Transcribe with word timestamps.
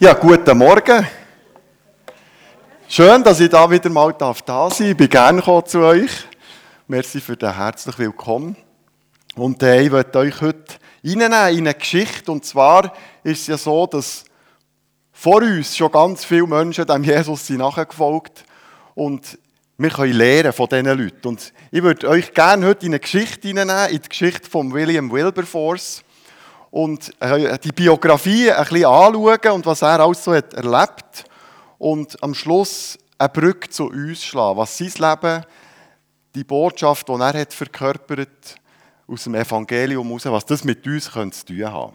Ja, 0.00 0.12
guten 0.12 0.56
Morgen. 0.56 1.04
Schön, 2.88 3.24
dass 3.24 3.40
ich 3.40 3.50
da 3.50 3.68
wieder 3.68 3.90
mal 3.90 4.14
da 4.16 4.32
sein 4.32 4.42
darf. 4.46 4.78
Ich 4.78 4.96
bin 4.96 5.08
gerne 5.08 5.42
zu 5.64 5.80
euch. 5.80 6.12
Merci 6.86 7.20
für 7.20 7.36
den 7.36 7.52
herzlich 7.52 7.98
willkommen. 7.98 8.56
Und 9.34 9.60
äh, 9.60 9.82
ich 9.82 9.90
möchte 9.90 10.20
euch 10.20 10.40
heute 10.40 10.76
reinnehmen 11.04 11.58
in 11.58 11.66
eine 11.66 11.74
Geschichte. 11.74 12.30
Und 12.30 12.44
zwar 12.44 12.92
ist 13.24 13.40
es 13.40 13.46
ja 13.48 13.58
so, 13.58 13.88
dass 13.88 14.22
vor 15.10 15.42
uns 15.42 15.76
schon 15.76 15.90
ganz 15.90 16.24
viele 16.24 16.46
Menschen 16.46 16.86
dem 16.86 17.02
Jesus 17.02 17.48
sind 17.48 17.58
nachgefolgt 17.58 18.44
und 18.94 19.36
wir 19.78 19.90
können 19.90 20.12
lernen 20.12 20.52
von 20.52 20.68
diesen 20.68 20.86
Leuten. 20.86 21.26
Und 21.26 21.52
ich 21.72 21.82
würde 21.82 22.08
euch 22.08 22.32
gerne 22.34 22.66
heute 22.66 22.86
in 22.86 22.92
eine 22.92 23.00
Geschichte 23.00 23.48
hineinnehmen, 23.48 23.90
in 23.90 24.00
die 24.00 24.08
Geschichte 24.08 24.48
von 24.48 24.72
William 24.72 25.10
Wilberforce 25.10 26.04
und 26.70 27.12
äh, 27.20 27.58
die 27.58 27.72
Biografie 27.72 28.50
ein 28.50 28.62
bisschen 28.64 28.84
anschauen 28.84 29.52
und 29.52 29.66
was 29.66 29.82
er 29.82 30.00
alles 30.00 30.24
so 30.24 30.34
hat 30.34 30.54
erlebt 30.54 31.24
und 31.78 32.22
am 32.22 32.34
Schluss 32.34 32.98
eine 33.16 33.28
Brücke 33.28 33.68
zu 33.68 33.86
uns 33.86 34.24
schlagen, 34.24 34.58
was 34.58 34.76
sein 34.76 34.92
Leben, 34.98 35.44
die 36.34 36.44
Botschaft, 36.44 37.08
die 37.08 37.12
er 37.12 37.40
hat 37.40 37.52
verkörpert 37.52 38.56
aus 39.06 39.24
dem 39.24 39.34
Evangelium 39.34 40.06
heraus, 40.06 40.26
was 40.26 40.46
das 40.46 40.64
mit 40.64 40.86
uns 40.86 41.10
zu 41.10 41.44
tun 41.46 41.64
haben. 41.64 41.94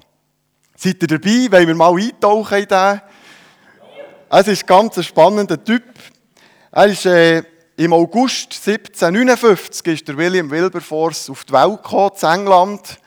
Seid 0.75 1.01
ihr 1.01 1.07
dabei? 1.07 1.51
Wollen 1.51 1.67
wir 1.67 1.75
mal 1.75 1.95
eintauchen 1.95 2.57
in 2.57 2.67
den? 2.67 3.01
Es 4.29 4.47
ist 4.47 4.65
ganz 4.65 4.97
ein 4.97 5.03
spannender 5.03 5.63
Typ. 5.63 5.83
Er 6.71 6.87
ist 6.87 7.05
äh, 7.05 7.43
im 7.77 7.93
August 7.93 8.53
1759 8.67 9.87
ist 9.87 10.07
der 10.07 10.17
William 10.17 10.49
Wilberforce 10.49 11.29
auf 11.29 11.43
die 11.43 11.53
Welt 11.53 11.83
gekommen, 11.83 12.11
in 12.19 12.27
England, 12.27 12.97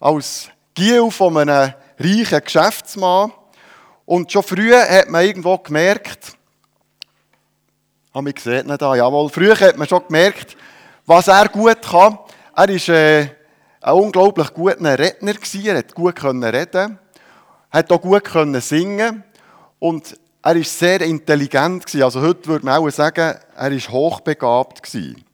als 0.00 0.50
Giel 0.76 1.10
von 1.10 1.36
einem 1.38 1.72
reichen 1.98 2.44
Geschäftsmann. 2.44 3.32
Und 4.04 4.30
schon 4.30 4.42
früh 4.42 4.72
hat 4.72 5.08
man 5.08 5.24
irgendwo 5.24 5.58
gemerkt, 5.58 6.36
habe 8.14 8.28
ich 8.28 8.36
gesehen, 8.36 8.68
da, 8.78 8.94
jawohl, 8.94 9.28
früher 9.30 9.58
hat 9.58 9.76
man 9.76 9.88
schon 9.88 10.06
gemerkt, 10.06 10.56
was 11.06 11.28
er 11.28 11.48
gut 11.48 11.82
kann. 11.82 12.18
Er 12.54 12.68
war 12.68 12.88
äh, 12.88 13.28
ein 13.80 13.92
unglaublich 13.92 14.52
guter 14.54 14.98
Redner, 14.98 15.34
gewesen. 15.34 15.66
er 15.66 15.78
hat 15.78 15.94
gut 15.94 16.22
reden 16.22 16.98
hat 17.70 17.92
auch 17.92 18.00
gut 18.00 18.22
singen 18.62 19.24
und 19.78 20.16
er 20.42 20.56
war 20.56 20.64
sehr 20.64 21.00
intelligent. 21.02 21.84
Gewesen. 21.84 22.02
Also 22.02 22.20
heute 22.20 22.46
würde 22.46 22.64
man 22.64 22.78
auch 22.78 22.88
sagen, 22.90 23.36
er 23.54 23.70
war 23.70 23.78
hochbegabt. 23.92 24.82
Gewesen. 24.82 25.24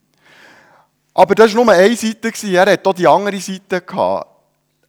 Aber 1.13 1.35
das 1.35 1.55
war 1.55 1.63
nur 1.63 1.73
eine 1.73 1.95
Seite, 1.95 2.31
er 2.47 2.65
hatte 2.65 2.89
auch 2.89 2.93
die 2.93 3.07
andere 3.07 3.39
Seite. 3.39 3.81
Gehabt. 3.81 4.32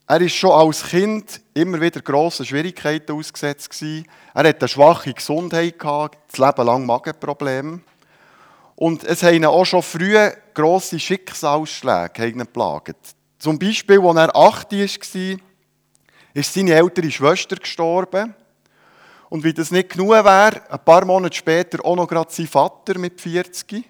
Er 0.07 0.21
ist 0.21 0.35
schon 0.35 0.51
als 0.51 0.85
Kind 0.85 1.41
immer 1.55 1.81
wieder 1.81 2.03
grossen 2.03 2.45
Schwierigkeiten 2.45 3.13
ausgesetzt 3.13 3.71
gewesen. 3.71 4.07
Er 4.35 4.45
hatte 4.45 4.61
eine 4.61 4.69
schwache 4.69 5.15
Gesundheit 5.15 5.79
gehabt, 5.79 6.19
das 6.31 6.39
Leben 6.39 6.67
lang 6.67 6.85
Magenprobleme. 6.85 7.81
Und 8.77 9.03
es 9.05 9.23
haben 9.23 9.37
ihn 9.37 9.47
auch 9.47 9.65
schon 9.65 9.83
früh 9.83 10.15
grosse 10.53 10.99
Schicksalsschläge 10.99 12.33
geplagt. 12.33 12.97
Zum 13.39 13.59
Beispiel, 13.59 13.99
als 13.99 14.17
er 14.17 14.37
8 14.37 14.73
war, 14.73 15.39
ist 16.35 16.53
seine 16.53 16.75
ältere 16.75 17.11
Schwester 17.11 17.57
gestorben. 17.57 18.35
Und 19.31 19.43
wie 19.43 19.55
das 19.55 19.71
nicht 19.71 19.89
genug 19.89 20.11
wäre, 20.11 20.71
ein 20.71 20.85
paar 20.85 21.07
Monate 21.07 21.37
später 21.37 21.83
auch 21.83 21.97
noch 21.97 22.07
gerade 22.07 22.31
sein 22.31 22.47
Vater 22.47 22.99
mit 22.99 23.21
40. 23.21 23.85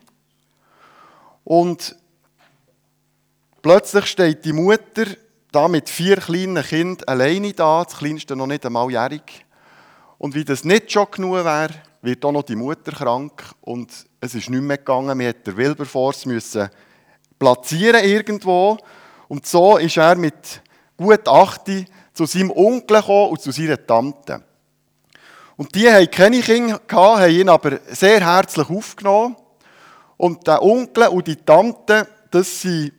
Und 1.42 1.96
plötzlich 3.60 4.06
steht 4.06 4.44
die 4.44 4.52
Mutter 4.52 5.06
da 5.54 5.68
mit 5.68 5.88
vier 5.88 6.16
kleinen 6.16 6.62
Kindern 6.62 7.06
alleine 7.06 7.52
da, 7.52 7.84
das 7.84 7.96
kleinste 7.96 8.34
noch 8.34 8.46
nicht 8.46 8.66
einmal 8.66 8.90
jährig. 8.90 9.46
Und 10.18 10.34
wie 10.34 10.44
das 10.44 10.64
nicht 10.64 10.90
schon 10.90 11.06
genug 11.10 11.44
wäre, 11.44 11.70
wird 12.02 12.24
auch 12.24 12.32
noch 12.32 12.42
die 12.42 12.56
Mutter 12.56 12.92
krank 12.92 13.42
und 13.60 13.90
es 14.20 14.34
ist 14.34 14.50
nicht 14.50 14.62
mehr 14.62 14.78
gegangen. 14.78 15.18
Wir 15.18 15.32
mussten 15.32 15.56
Wilberforce 15.56 16.26
müssen 16.26 16.68
platzieren 17.38 18.04
irgendwo 18.04 18.78
und 19.28 19.46
so 19.46 19.76
ist 19.76 19.96
er 19.96 20.16
mit 20.16 20.62
gut 20.96 21.28
8 21.28 21.86
zu 22.12 22.26
seinem 22.26 22.50
Onkel 22.50 22.98
gekommen 22.98 23.30
und 23.30 23.40
zu 23.40 23.50
seiner 23.50 23.84
Tante. 23.84 24.42
Und 25.56 25.74
die 25.74 25.88
haben 25.88 26.10
keine 26.10 26.40
Kinder 26.40 26.80
haben 26.90 27.32
ihn 27.32 27.48
aber 27.48 27.78
sehr 27.90 28.20
herzlich 28.20 28.68
aufgenommen. 28.68 29.36
Und 30.16 30.46
der 30.46 30.62
Onkel 30.62 31.08
und 31.08 31.26
die 31.26 31.36
Tante, 31.36 32.08
das 32.30 32.62
sind 32.62 32.92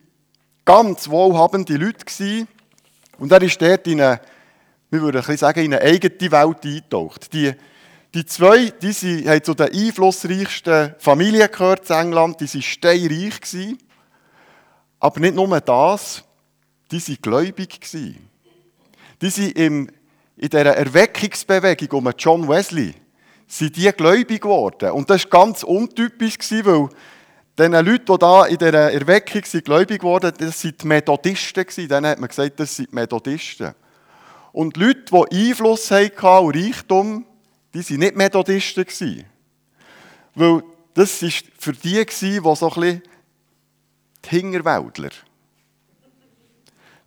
ganz 0.66 1.10
wohlhabende 1.10 1.78
Leute. 1.78 2.48
Und 3.18 3.32
er 3.32 3.42
ist 3.42 3.62
dort 3.62 3.88
in 3.88 4.02
eine, 4.02 4.22
wir 4.90 5.02
würden 5.02 5.24
ein 5.26 5.38
sagen, 5.38 5.66
in 5.66 5.74
eine 5.74 5.84
eigene 5.84 6.32
Welt 6.32 6.66
eingetaucht. 6.66 7.34
Die, 7.34 7.54
die 8.14 8.26
zwei, 8.26 8.70
die 8.82 8.92
sind, 8.92 9.28
haben 9.28 9.44
zu 9.44 9.54
den 9.54 9.74
einflussreichsten 9.74 10.96
Familien 11.00 11.50
gehört 11.52 11.90
in 11.90 11.96
England, 11.96 12.40
die 12.40 12.54
waren 12.54 12.62
steinreich 12.62 13.42
gewesen. 13.42 13.78
Aber 15.00 15.20
nicht 15.20 15.36
nur 15.36 15.60
das, 15.62 16.24
die 16.92 17.02
waren 17.08 17.18
gläubig 17.22 17.82
gewesen. 17.82 18.30
Die 19.22 19.30
sind 19.30 19.58
im, 19.58 19.90
in 20.38 20.50
dieser 20.50 20.76
Erweckungsbewegung 20.76 22.06
um 22.06 22.14
John 22.18 22.48
Wesley, 22.48 22.94
sind 23.48 23.76
die 23.76 23.92
gläubig 23.92 24.42
geworden. 24.42 24.92
Und 24.92 25.10
das 25.10 25.24
war 25.26 25.30
ganz 25.42 25.64
untypisch, 25.64 26.38
weil 26.64 26.90
den 27.58 27.72
Leuten, 27.72 28.06
die 28.06 28.18
da 28.18 28.46
in 28.46 28.58
dieser 28.58 28.92
Erweckung 28.92 29.44
sind, 29.46 29.66
gläubig 29.66 30.04
wurden, 30.04 30.34
das 30.38 30.60
sind 30.60 30.82
die 30.82 30.88
Methodisten. 30.88 31.88
Dann 31.88 32.06
hat 32.06 32.20
man 32.20 32.28
gesagt, 32.28 32.60
das 32.60 32.76
sind 32.76 32.92
die 32.92 32.96
Methodisten. 32.96 33.74
Und 34.52 34.78
Leute, 34.78 35.06
die 35.32 35.50
Einfluss 35.50 35.92
hatten 35.92 36.46
und 36.46 36.56
Reichtum, 36.56 37.26
die 37.74 37.90
waren 37.90 38.00
nicht 38.00 38.16
Methodisten. 38.16 39.26
Weil 40.34 40.64
das 40.94 41.22
war 41.22 41.30
für 41.58 41.74
die, 41.74 42.06
die 42.06 42.12
so 42.12 42.30
ein 42.30 42.44
bisschen 42.44 43.02
die 44.24 44.30
Hingerwäldler. 44.30 45.10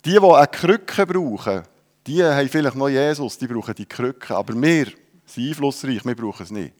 Die, 0.04 0.12
die 0.12 0.18
eine 0.18 0.46
Krücke 0.46 1.06
brauchen, 1.06 1.62
die 2.06 2.24
haben 2.24 2.48
vielleicht 2.48 2.76
noch 2.76 2.88
Jesus, 2.88 3.36
die 3.36 3.46
brauchen 3.46 3.74
die 3.74 3.86
Krücke. 3.86 4.34
Aber 4.34 4.54
wir 4.54 4.86
sind 5.26 5.48
einflussreich, 5.48 6.04
wir 6.04 6.14
brauchen 6.14 6.42
es 6.42 6.50
nicht. 6.50 6.74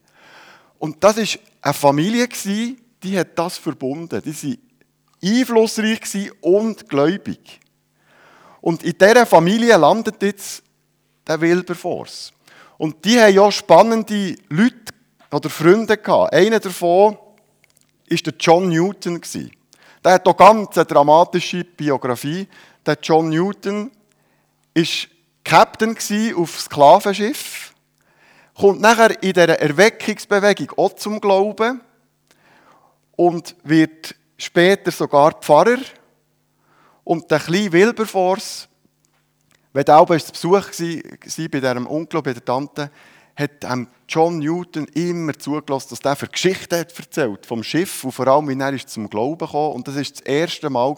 Und 0.79 1.03
das 1.03 1.17
war 1.17 1.41
eine 1.61 1.75
Familie, 1.75 2.29
die 2.29 2.79
hat 3.05 3.39
das 3.39 3.59
verbunden. 3.59 4.23
Die 4.25 4.33
waren 4.43 4.59
einflussreich 5.23 6.33
und 6.41 6.89
gläubig. 6.89 7.61
Und 8.61 8.83
in 8.83 8.97
dieser 8.99 9.27
Familie 9.27 9.77
landet 9.77 10.23
jetzt 10.23 10.63
der 11.27 11.41
Wilberforce. 11.41 12.33
Und 12.77 13.05
die 13.05 13.21
haben 13.21 13.35
ja 13.35 13.51
spannende 13.51 14.37
Leute 14.49 14.95
oder 15.31 15.51
Freunde 15.51 15.97
gehabt. 15.97 16.33
Einer 16.33 16.61
davon 16.61 17.15
war 17.15 18.19
der 18.25 18.35
John 18.39 18.69
Newton. 18.69 19.21
Der 20.05 20.13
hat 20.13 20.27
auch 20.27 20.37
ganz 20.37 20.77
eine 20.77 20.87
dramatische 20.87 21.65
Biografie. 21.65 22.47
Der 22.87 22.99
John 23.03 23.29
Newton 23.29 23.91
war 24.75 24.85
Captain 25.45 25.97
auf 26.37 26.61
Sklavenschiff, 26.61 27.73
kommt 28.55 28.81
nachher 28.81 29.23
in 29.23 29.33
dieser 29.33 29.59
Erweckungsbewegung 29.59 30.73
auch 30.77 30.95
zum 30.95 31.21
Glauben 31.21 31.81
und 33.19 33.57
wird 33.65 34.15
später 34.37 34.93
sogar 34.93 35.33
Pfarrer. 35.33 35.79
Und 37.03 37.29
der 37.29 37.41
kleine 37.41 37.73
Wilberforce, 37.73 38.69
wenn 39.73 39.85
er 39.85 39.99
auch 39.99 40.07
zu 40.07 40.33
Besuch 40.33 40.53
war 40.53 41.49
bei 41.49 41.61
diesem 41.61 41.87
Onkel, 41.89 42.23
bei 42.23 42.33
der 42.33 42.45
Tante, 42.45 42.91
hat 43.35 43.67
John 44.09 44.39
Newton 44.39 44.85
immer 44.95 45.37
zugelassen, 45.37 45.89
dass 45.91 46.01
er 46.01 46.15
für 46.15 46.29
Geschichten 46.29 46.79
hat 46.79 46.97
erzählt 46.97 47.45
vom 47.45 47.65
Schiff 47.65 48.05
und 48.05 48.13
vor 48.13 48.29
allem, 48.29 48.49
wie 48.49 48.61
er 48.61 48.87
zum 48.87 49.11
Glauben 49.11 49.49
kam. 49.49 49.73
Und 49.73 49.89
das 49.89 49.97
war 49.97 50.03
das 50.03 50.21
erste 50.21 50.71
Mal, 50.71 50.95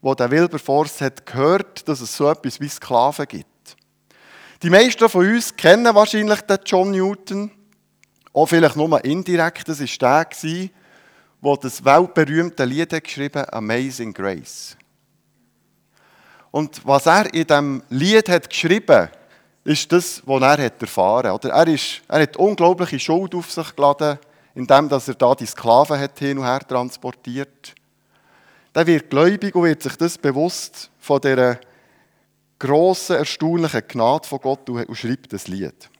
wo 0.00 0.14
der 0.14 0.30
Wilberforce 0.30 1.02
hat 1.02 1.26
gehört, 1.26 1.86
dass 1.88 2.00
es 2.00 2.16
so 2.16 2.30
etwas 2.30 2.58
wie 2.58 2.68
Sklaven 2.68 3.26
gibt. 3.26 3.76
Die 4.62 4.70
meisten 4.70 5.08
von 5.10 5.26
uns 5.26 5.54
kennen 5.54 5.94
wahrscheinlich 5.94 6.40
den 6.40 6.58
John 6.64 6.90
Newton, 6.90 7.50
auch 8.32 8.46
vielleicht 8.46 8.76
nur 8.76 9.04
indirekt. 9.04 9.68
Das 9.68 9.80
war 9.80 10.24
der, 10.24 10.70
wo 11.40 11.56
das 11.56 11.84
weltberühmte 11.84 12.64
Lied 12.64 12.92
hat 12.92 13.04
geschrieben 13.04 13.44
Amazing 13.50 14.12
Grace. 14.12 14.76
Und 16.50 16.84
was 16.84 17.06
er 17.06 17.32
in 17.32 17.46
diesem 17.46 17.82
Lied 17.90 18.28
hat 18.28 18.48
geschrieben 18.48 19.08
ist 19.64 19.92
das, 19.92 20.22
was 20.24 20.42
er 20.42 20.64
hat 20.64 20.80
erfahren 20.80 21.30
hat. 21.30 21.44
Er, 21.44 21.66
er 22.08 22.22
hat 22.22 22.36
unglaubliche 22.38 22.98
Schuld 22.98 23.34
auf 23.34 23.50
sich 23.52 23.76
geladen, 23.76 24.18
indem 24.54 24.88
er 24.90 25.14
da 25.14 25.34
die 25.34 25.46
Sklaven 25.46 26.00
hat 26.00 26.18
hin 26.18 26.38
und 26.38 26.44
her 26.44 26.60
transportiert. 26.60 27.74
Der 28.74 28.86
wird 28.86 29.10
gläubig 29.10 29.54
und 29.54 29.64
wird 29.64 29.82
sich 29.82 29.96
das 29.96 30.16
bewusst 30.16 30.90
von 30.98 31.20
dieser 31.20 31.58
grossen, 32.58 33.16
erstaunlichen 33.16 33.82
Gnade 33.86 34.26
von 34.26 34.40
Gott 34.40 34.68
und 34.70 34.96
schreibt 34.96 35.32
das 35.32 35.48
Lied. 35.48 35.90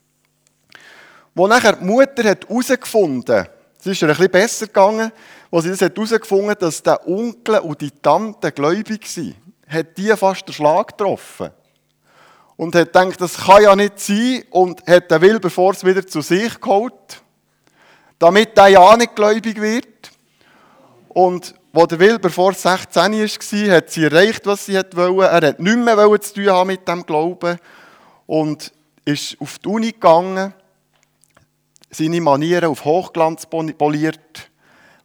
Wo 1.35 1.47
nachher 1.47 1.75
die 1.75 1.85
Mutter 1.85 2.25
herausgefunden 2.25 3.37
hat, 3.37 3.58
es 3.79 3.87
ist 3.87 4.03
ihr 4.03 4.09
ein 4.09 4.31
besser 4.31 4.67
gegangen, 4.67 5.13
als 5.51 5.65
sie 5.65 5.75
herausgefunden 5.75 6.51
hat, 6.51 6.63
dass 6.63 6.83
der 6.83 7.07
Onkel 7.07 7.59
und 7.61 7.81
die 7.81 7.91
Tante 7.91 8.53
gläubig 8.53 9.07
sind. 9.07 9.37
Hat 9.69 9.97
die 9.97 10.15
fast 10.17 10.47
den 10.49 10.55
Schlag 10.55 10.89
getroffen. 10.89 11.51
und 12.57 12.75
hat 12.75 12.93
gedacht, 12.93 13.21
das 13.21 13.37
kann 13.37 13.63
ja 13.63 13.77
nicht 13.77 14.01
sein 14.01 14.43
und 14.51 14.85
hat 14.87 15.11
den 15.11 15.23
Wilberforce 15.23 15.85
wieder 15.85 16.05
zu 16.05 16.21
sich 16.21 16.61
geholt, 16.61 17.23
damit 18.19 18.59
er 18.59 18.69
ja 18.69 18.97
nicht 18.97 19.15
gläubig 19.15 19.61
wird. 19.61 20.11
Und 21.09 21.55
wo 21.73 21.87
der 21.87 22.01
Wilberforce 22.01 22.63
16 22.63 23.13
war, 23.13 23.77
hat 23.77 23.91
sie 23.91 24.05
erreicht, 24.05 24.45
was 24.45 24.67
sie 24.67 24.75
wollte. 24.75 25.31
Er 25.31 25.49
hat 25.49 25.61
nichts 25.61 25.85
mehr 25.85 26.21
zu 26.21 26.35
tun 26.35 26.49
haben 26.49 26.67
mit 26.67 26.89
dem 26.89 27.07
Glauben 27.07 27.59
und 28.27 28.73
ist 29.05 29.41
auf 29.41 29.61
die 29.61 29.69
Uni 29.69 29.93
gegangen, 29.93 30.53
seine 31.91 32.21
Manieren 32.21 32.71
auf 32.71 32.85
Hochglanz 32.85 33.47
poliert, 33.47 34.51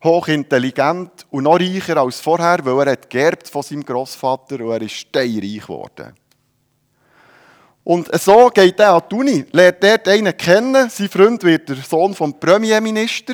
hochintelligent 0.04 1.26
und 1.30 1.44
noch 1.44 1.60
reicher 1.60 1.98
als 1.98 2.20
vorher, 2.20 2.60
weil 2.66 2.88
er 2.88 2.92
hat 2.94 3.10
geerbt 3.10 3.48
von 3.50 3.64
seinem 3.64 3.86
Großvater 3.86 4.60
und 4.60 4.72
er 4.72 4.82
ist 4.82 4.94
steinreich 4.94 5.62
geworden. 5.62 6.14
Und 7.86 8.10
so 8.20 8.50
geht 8.50 8.80
er 8.80 8.94
an 8.94 9.04
die 9.12 9.16
Uni, 9.16 9.46
lernt 9.52 9.84
dort 9.84 10.08
einen 10.08 10.36
kennen. 10.38 10.90
Sein 10.90 11.10
Freund 11.10 11.44
wird 11.44 11.68
der 11.68 11.76
Sohn 11.78 12.14
vom 12.14 12.40
Premierminister. 12.40 13.34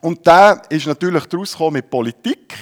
Und 0.00 0.26
der 0.26 0.62
ist 0.70 0.86
natürlich 0.86 1.26
daraus 1.26 1.58
mit 1.70 1.90
Politik 1.90 2.54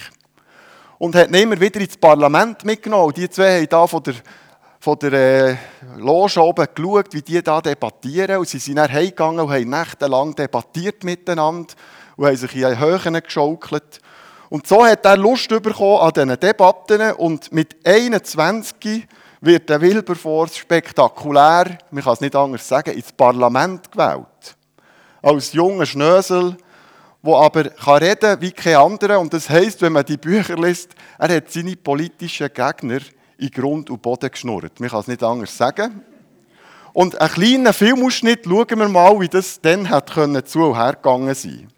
und 0.99 1.15
hat 1.15 1.29
ihn 1.29 1.35
immer 1.35 1.59
wieder 1.59 1.81
ins 1.81 1.97
Parlament 1.97 2.65
mitgenommen. 2.65 3.15
Die 3.15 3.31
zwei 3.31 3.61
haben 3.61 3.69
da 3.69 3.87
von 3.87 4.03
der, 4.03 4.15
von 4.81 4.99
der 4.99 5.13
äh, 5.13 5.57
Loge 5.99 6.43
oben 6.43 6.67
geschaut, 6.75 7.13
wie 7.13 7.21
die 7.21 7.43
da 7.43 7.61
debattieren. 7.61 8.39
Und 8.39 8.49
sie 8.49 8.59
sind 8.59 8.77
dann 8.77 8.91
heimgegangen 8.91 9.41
und 9.41 9.53
haben 9.53 9.69
nächtelang 9.69 10.35
debattiert 10.35 11.05
miteinander 11.05 11.75
und 12.17 12.27
haben 12.27 12.37
sich 12.37 12.57
in 12.57 12.81
Höhen 12.81 13.23
geschaukelt. 13.23 14.01
Und 14.49 14.67
so 14.67 14.85
hat 14.85 15.05
er 15.05 15.19
Lust 15.19 15.49
bekommen 15.49 16.01
an 16.01 16.13
diesen 16.13 16.41
Debatten 16.41 17.13
und 17.13 17.53
mit 17.53 17.77
21 17.87 19.07
wird 19.43 19.69
der 19.69 19.81
Wilberforce 19.81 20.57
spektakulär, 20.57 21.79
man 21.91 22.03
kann 22.03 22.15
es 22.15 22.21
nicht 22.21 22.35
anders 22.35 22.67
sagen, 22.67 22.91
ins 22.93 23.13
Parlament 23.13 23.93
gewählt. 23.93 24.57
Als 25.23 25.53
junger 25.53 25.87
Schnösel, 25.87 26.57
der 27.23 27.35
aber 27.35 27.65
kann 27.65 28.03
reden 28.03 28.41
wie 28.41 28.53
kein 28.53 28.77
anderer. 28.77 29.21
Und 29.21 29.33
das 29.33 29.49
heisst, 29.49 29.83
wenn 29.83 29.93
man 29.93 30.05
die 30.05 30.17
Bücher 30.17 30.57
liest, 30.57 30.95
er 31.19 31.37
hat 31.37 31.51
seine 31.51 31.77
politischen 31.77 32.49
Gegner 32.53 33.01
in 33.41 33.51
Grund 33.51 33.91
und 33.91 34.03
Boden 34.03 34.31
geschnurrt. 34.31 34.81
Man 34.81 34.89
kann 34.89 35.01
es 35.01 35.09
nicht 35.09 35.23
anders 35.23 35.57
sagen. 35.57 36.03
Und 36.93 37.21
einen 37.21 37.33
kleinen 37.33 37.73
Filmausschnitt 37.73 38.45
schauen 38.45 38.79
wir 38.79 38.89
mal, 38.89 39.21
wie 39.21 39.29
das 39.29 39.61
dann 39.61 39.89
hat 39.89 40.11
zu 40.11 40.21
und 40.21 40.75
her 40.75 40.95
gegangen 40.95 41.35
sein 41.35 41.69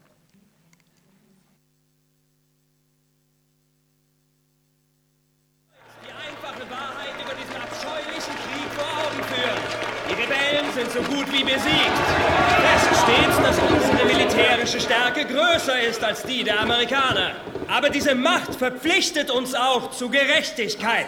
Stärke 14.81 15.25
größer 15.25 15.83
ist 15.83 16.03
als 16.03 16.23
die 16.23 16.45
der 16.45 16.61
Amerikaner. 16.61 17.33
Aber 17.69 17.91
diese 17.91 18.15
Macht 18.15 18.55
verpflichtet 18.55 19.31
uns 19.31 19.55
auch 19.55 19.91
zu 19.91 20.09
Gerechtigkeit. 20.09 21.07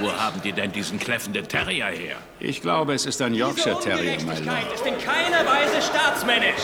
Wo 0.00 0.10
haben 0.12 0.40
die 0.42 0.52
denn 0.52 0.72
diesen 0.72 0.98
kläffenden 0.98 1.46
Terrier 1.46 1.86
her? 1.86 2.16
Ich 2.38 2.62
glaube, 2.62 2.94
es 2.94 3.04
ist 3.06 3.20
ein 3.20 3.34
Yorkshire 3.34 3.78
Terrier, 3.80 4.16
mein 4.26 4.44
Lord. 4.44 4.56
ist 4.74 4.86
in 4.86 4.96
keiner 4.98 5.44
Weise 5.46 5.82
staatsmännisch. 5.82 6.62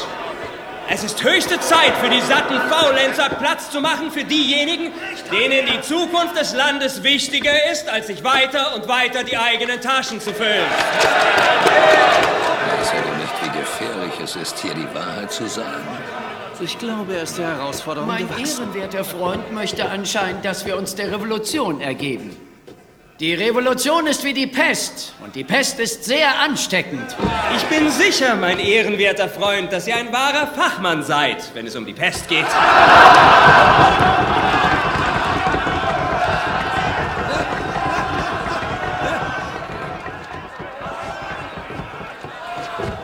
Es 0.88 1.02
ist 1.02 1.22
höchste 1.22 1.58
Zeit 1.60 1.92
für 2.00 2.08
die 2.08 2.20
satten 2.20 2.58
Faulenzer 2.70 3.28
Platz 3.30 3.70
zu 3.70 3.80
machen 3.80 4.10
für 4.12 4.22
diejenigen, 4.24 4.92
denen 5.32 5.66
die 5.66 5.80
Zukunft 5.82 6.38
des 6.38 6.54
Landes 6.54 7.02
wichtiger 7.02 7.70
ist, 7.72 7.88
als 7.88 8.06
sich 8.06 8.22
weiter 8.22 8.74
und 8.76 8.86
weiter 8.86 9.24
die 9.24 9.36
eigenen 9.36 9.80
Taschen 9.80 10.20
zu 10.20 10.32
füllen. 10.32 10.64
Weiß 12.78 12.92
er 12.92 13.02
denn 13.02 13.18
nicht, 13.18 13.34
wie 13.42 13.58
gefährlich 13.58 14.12
es 14.22 14.36
ist, 14.36 14.58
hier 14.60 14.74
die 14.74 14.86
Wahrheit 14.94 15.32
zu 15.32 15.48
sagen? 15.48 15.82
Ich 16.60 16.78
glaube, 16.78 17.16
er 17.16 17.24
ist 17.24 17.36
der 17.36 17.48
Herausforderung 17.48 18.08
Mein 18.08 18.28
gewachsen. 18.28 18.62
ehrenwerter 18.72 19.04
Freund 19.04 19.52
möchte 19.52 19.90
anscheinend, 19.90 20.44
dass 20.44 20.64
wir 20.64 20.76
uns 20.78 20.94
der 20.94 21.10
Revolution 21.12 21.80
ergeben. 21.80 22.34
Die 23.18 23.32
Revolution 23.32 24.06
ist 24.06 24.24
wie 24.24 24.34
die 24.34 24.46
Pest 24.46 25.14
und 25.24 25.34
die 25.34 25.42
Pest 25.42 25.80
ist 25.80 26.04
sehr 26.04 26.38
ansteckend. 26.38 27.16
Ich 27.56 27.64
bin 27.64 27.90
sicher, 27.90 28.36
mein 28.36 28.58
ehrenwerter 28.58 29.30
Freund, 29.30 29.72
dass 29.72 29.86
ihr 29.86 29.96
ein 29.96 30.12
wahrer 30.12 30.48
Fachmann 30.48 31.02
seid, 31.02 31.54
wenn 31.54 31.66
es 31.66 31.74
um 31.74 31.86
die 31.86 31.94
Pest 31.94 32.28
geht. 32.28 32.44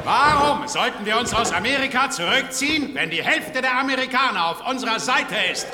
Warum 0.05 0.69
sollten 0.69 1.07
wir 1.07 1.17
uns 1.17 1.33
aus 1.33 1.53
Amerika 1.53 2.11
zurückziehen, 2.11 2.91
wenn 2.93 3.09
die 3.09 3.23
Hälfte 3.23 3.63
der 3.63 3.79
Amerikaner 3.79 4.49
auf 4.49 4.69
unserer 4.69 5.01
Seite 5.01 5.37
ist? 5.51 5.67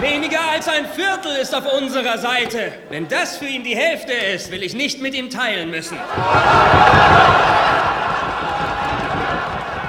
Weniger 0.00 0.40
als 0.50 0.68
ein 0.68 0.84
Viertel 0.86 1.36
ist 1.40 1.54
auf 1.54 1.72
unserer 1.72 2.18
Seite. 2.18 2.72
Wenn 2.90 3.08
das 3.08 3.38
für 3.38 3.46
ihn 3.46 3.64
die 3.64 3.74
Hälfte 3.74 4.12
ist, 4.12 4.50
will 4.50 4.62
ich 4.62 4.74
nicht 4.74 5.00
mit 5.00 5.14
ihm 5.14 5.30
teilen 5.30 5.70
müssen. 5.70 5.96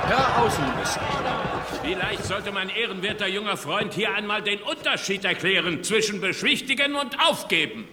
Herr 0.07 0.41
Außenminister, 0.41 1.01
vielleicht 1.83 2.23
sollte 2.23 2.53
mein 2.53 2.69
ehrenwerter 2.69 3.27
junger 3.27 3.57
Freund 3.57 3.93
hier 3.93 4.13
einmal 4.13 4.41
den 4.41 4.61
Unterschied 4.61 5.25
erklären 5.25 5.83
zwischen 5.83 6.21
beschwichtigen 6.21 6.95
und 6.95 7.17
aufgeben. 7.27 7.89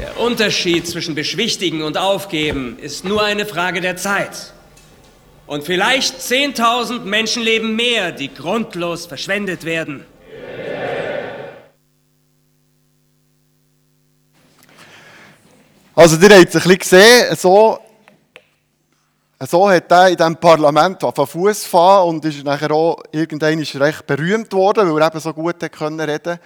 Der 0.00 0.18
Unterschied 0.18 0.88
zwischen 0.88 1.14
beschwichtigen 1.14 1.82
und 1.82 1.98
aufgeben 1.98 2.78
ist 2.80 3.04
nur 3.04 3.22
eine 3.22 3.44
Frage 3.44 3.82
der 3.82 3.98
Zeit. 3.98 4.54
Und 5.48 5.64
vielleicht 5.64 6.20
10.000 6.20 7.00
Menschenleben 7.00 7.74
mehr, 7.74 8.12
die 8.12 8.32
grundlos 8.32 9.06
verschwendet 9.06 9.64
werden. 9.64 10.04
Also, 15.94 16.16
ihr 16.16 16.38
habt 16.38 16.54
es 16.54 16.54
ein 16.54 16.76
bisschen 16.76 16.78
gesehen, 16.78 17.34
so, 17.34 17.78
so 19.40 19.70
hat 19.70 19.90
er 19.90 20.10
in 20.10 20.16
diesem 20.16 20.36
Parlament 20.36 21.02
auf 21.02 21.30
Fuß 21.30 21.64
fahren 21.64 22.08
und 22.10 22.24
ist 22.26 22.44
nachher 22.44 22.70
auch 22.70 23.02
irgendwann 23.10 23.58
recht 23.58 24.06
berühmt 24.06 24.52
worden, 24.52 24.92
weil 24.92 25.00
er 25.00 25.08
eben 25.08 25.20
so 25.20 25.32
gut 25.32 25.62
reden 25.62 25.70
konnte. 25.70 26.40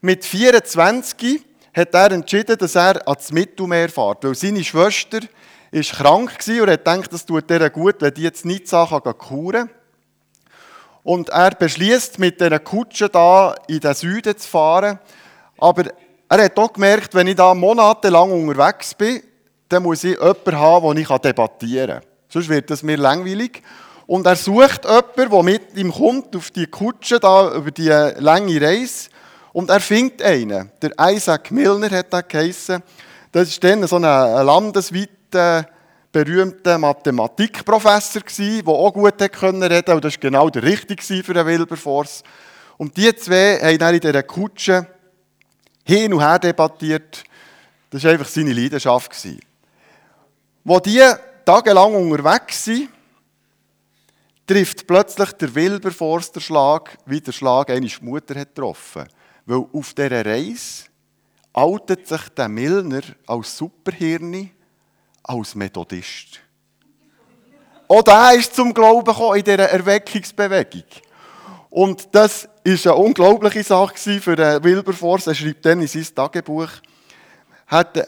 Mit 0.00 0.24
24 0.24 1.42
hat 1.74 1.92
er 1.92 2.12
entschieden, 2.12 2.56
dass 2.56 2.76
er 2.76 3.06
ans 3.08 3.32
Mittelmeer 3.32 3.88
fährt, 3.88 4.22
weil 4.22 4.36
seine 4.36 4.62
Schwester 4.62 5.18
war 5.76 5.82
krank 5.82 6.32
und 6.48 6.70
hat 6.70 6.84
gedacht, 6.84 7.12
das 7.12 7.26
tut 7.26 7.50
ihr 7.50 7.70
gut, 7.70 7.96
wenn 8.00 8.14
die 8.14 8.22
jetzt 8.22 8.44
nicht 8.44 8.68
Sachen 8.68 9.02
kuren 9.18 9.70
Und 11.02 11.28
er 11.28 11.50
beschließt, 11.50 12.18
mit 12.18 12.40
dieser 12.40 12.58
Kutsche 12.58 13.08
da 13.08 13.54
in 13.68 13.80
den 13.80 13.94
Süden 13.94 14.36
zu 14.36 14.48
fahren. 14.48 14.98
Aber 15.58 15.84
er 16.28 16.44
hat 16.44 16.58
auch 16.58 16.72
gemerkt, 16.72 17.14
wenn 17.14 17.26
ich 17.26 17.36
da 17.36 17.54
monatelang 17.54 18.32
unterwegs 18.32 18.94
bin, 18.94 19.22
dann 19.68 19.82
muss 19.82 20.04
ich 20.04 20.18
jemanden 20.18 20.58
haben, 20.58 20.94
den 20.94 21.02
ich 21.02 21.08
debattieren 21.08 22.00
kann. 22.00 22.08
Sonst 22.28 22.48
wird 22.48 22.70
es 22.70 22.82
mir 22.82 22.96
langweilig. 22.96 23.62
Und 24.06 24.26
er 24.26 24.36
sucht 24.36 24.84
jemanden, 24.84 25.30
der 25.30 25.42
mit 25.42 25.76
ihm 25.76 25.92
kommt 25.92 26.34
auf 26.36 26.50
die 26.50 26.66
Kutsche 26.66 27.20
da 27.20 27.54
über 27.54 27.70
die 27.70 27.88
lange 27.88 28.60
Reise. 28.60 29.10
Und 29.52 29.70
er 29.70 29.80
findet 29.80 30.22
einen. 30.22 30.70
Der 30.80 30.92
Isaac 30.98 31.50
Milner 31.50 31.90
hat 31.90 32.12
er 32.12 32.22
geheissen. 32.22 32.82
Das 33.32 33.62
war 33.62 33.70
dann 33.70 33.86
so 33.86 33.96
ein 33.96 34.04
landesweiter, 35.36 35.68
berühmter 36.12 36.78
Mathematikprofessor, 36.78 38.22
der 38.36 38.68
auch 38.68 38.92
gut 38.92 39.20
reden 39.20 39.32
konnte. 39.32 39.94
Und 39.94 40.04
das 40.04 40.14
war 40.14 40.20
genau 40.20 40.50
der 40.50 40.62
Richtige 40.62 41.22
für 41.22 41.34
den 41.34 41.46
Wilberforce. 41.46 42.22
Und 42.78 42.96
die 42.96 43.14
zwei 43.16 43.58
haben 43.60 43.78
dann 43.78 43.94
in 43.94 44.00
dieser 44.00 44.22
Kutsche 44.22 44.86
hin 45.84 46.12
und 46.12 46.20
her 46.20 46.38
debattiert. 46.38 47.22
Das 47.90 48.04
war 48.04 48.12
einfach 48.12 48.28
seine 48.28 48.52
Leidenschaft. 48.52 49.12
Wo 50.64 50.80
die 50.80 51.02
tagelang 51.44 51.94
unterwegs 51.94 52.64
sind, 52.64 52.88
trifft 54.46 54.86
plötzlich 54.86 55.32
der 55.32 55.54
Wilberforce 55.54 56.32
den 56.32 56.42
Schlag, 56.42 56.98
wie 57.06 57.20
der 57.20 57.32
Schlag 57.32 57.70
eine 57.70 57.88
Mutter 58.00 58.38
hat 58.38 58.54
getroffen. 58.54 59.06
Weil 59.44 59.64
auf 59.72 59.94
dieser 59.94 60.24
Reise 60.24 60.84
outet 61.52 62.06
sich 62.06 62.28
der 62.30 62.48
Milner 62.48 63.02
als 63.26 63.56
Superhirni, 63.56 64.52
als 65.26 65.54
Methodist. 65.54 66.40
Auch 67.88 68.02
der 68.02 68.32
ist 68.34 68.54
zum 68.54 68.74
Glauben 68.74 69.04
gekommen 69.04 69.38
in 69.38 69.44
dieser 69.44 69.70
Erweckungsbewegung. 69.70 70.84
Und 71.70 72.08
das 72.12 72.48
war 72.64 72.92
eine 72.92 72.94
unglaubliche 72.94 73.62
Sache 73.62 74.20
für 74.20 74.64
Wilberforce. 74.64 75.28
Er 75.28 75.34
schreibt 75.34 75.64
dann 75.66 75.80
in 75.80 75.86
sein 75.86 76.06
Tagebuch, 76.14 76.68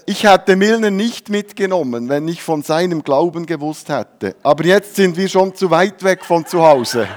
ich 0.06 0.24
hätte 0.24 0.56
Milner 0.56 0.90
nicht 0.90 1.28
mitgenommen, 1.28 2.08
wenn 2.08 2.28
ich 2.28 2.42
von 2.42 2.62
seinem 2.62 3.02
Glauben 3.02 3.44
gewusst 3.44 3.88
hätte. 3.88 4.36
Aber 4.42 4.64
jetzt 4.64 4.94
sind 4.94 5.16
wir 5.16 5.28
schon 5.28 5.54
zu 5.54 5.70
weit 5.70 6.02
weg 6.02 6.24
von 6.24 6.46
zu 6.46 6.62
Hause. 6.62 7.08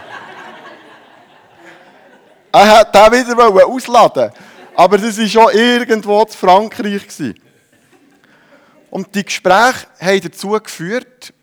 Er 2.51 2.79
hat 2.79 2.93
den 2.93 3.11
wieder 3.11 3.65
ausladen 3.65 4.31
Aber 4.75 4.97
das 4.97 5.17
war 5.17 5.27
schon 5.27 5.53
irgendwo 5.53 6.25
zu 6.25 6.37
Frankreich. 6.37 7.07
Gewesen. 7.07 7.35
Und 8.91 9.15
die 9.15 9.23
Gespräche 9.23 9.87
haben 9.99 10.21
dazu 10.21 10.49
geführt, 10.49 11.33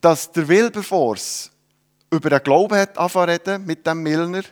dass 0.00 0.30
der 0.32 0.48
Wilberforce 0.48 1.52
über 2.10 2.30
den 2.30 2.42
Glauben 2.42 2.76
hat 2.76 2.98
reden 3.16 3.64
mit 3.64 3.86
dem 3.86 4.02
Milner. 4.02 4.42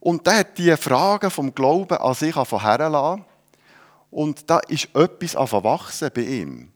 Und 0.00 0.26
der 0.26 0.38
hat 0.38 0.56
die 0.56 0.74
Fragen 0.76 1.30
vom 1.30 1.54
Glauben 1.54 1.98
an 1.98 2.14
sich 2.14 2.34
herlassen. 2.34 3.24
Und 4.10 4.48
da 4.48 4.58
ist 4.68 4.88
etwas 4.94 5.34
wachsen 5.34 6.10
bei 6.14 6.22
ihm. 6.22 6.72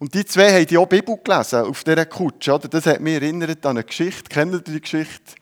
Und 0.00 0.12
die 0.12 0.24
zwei 0.24 0.52
haben 0.52 0.66
die 0.66 0.76
auch 0.76 0.86
Bibel 0.86 1.16
gelesen 1.22 1.62
auf 1.62 1.84
dieser 1.84 2.06
Kutsche. 2.06 2.52
Oder? 2.52 2.66
Das 2.66 2.86
hat 2.86 3.00
mich 3.00 3.14
erinnert 3.14 3.64
an 3.64 3.76
eine 3.76 3.84
Geschichte. 3.84 4.24
Kennt 4.28 4.54
ihr 4.54 4.60
die 4.60 4.80
Geschichte? 4.80 5.36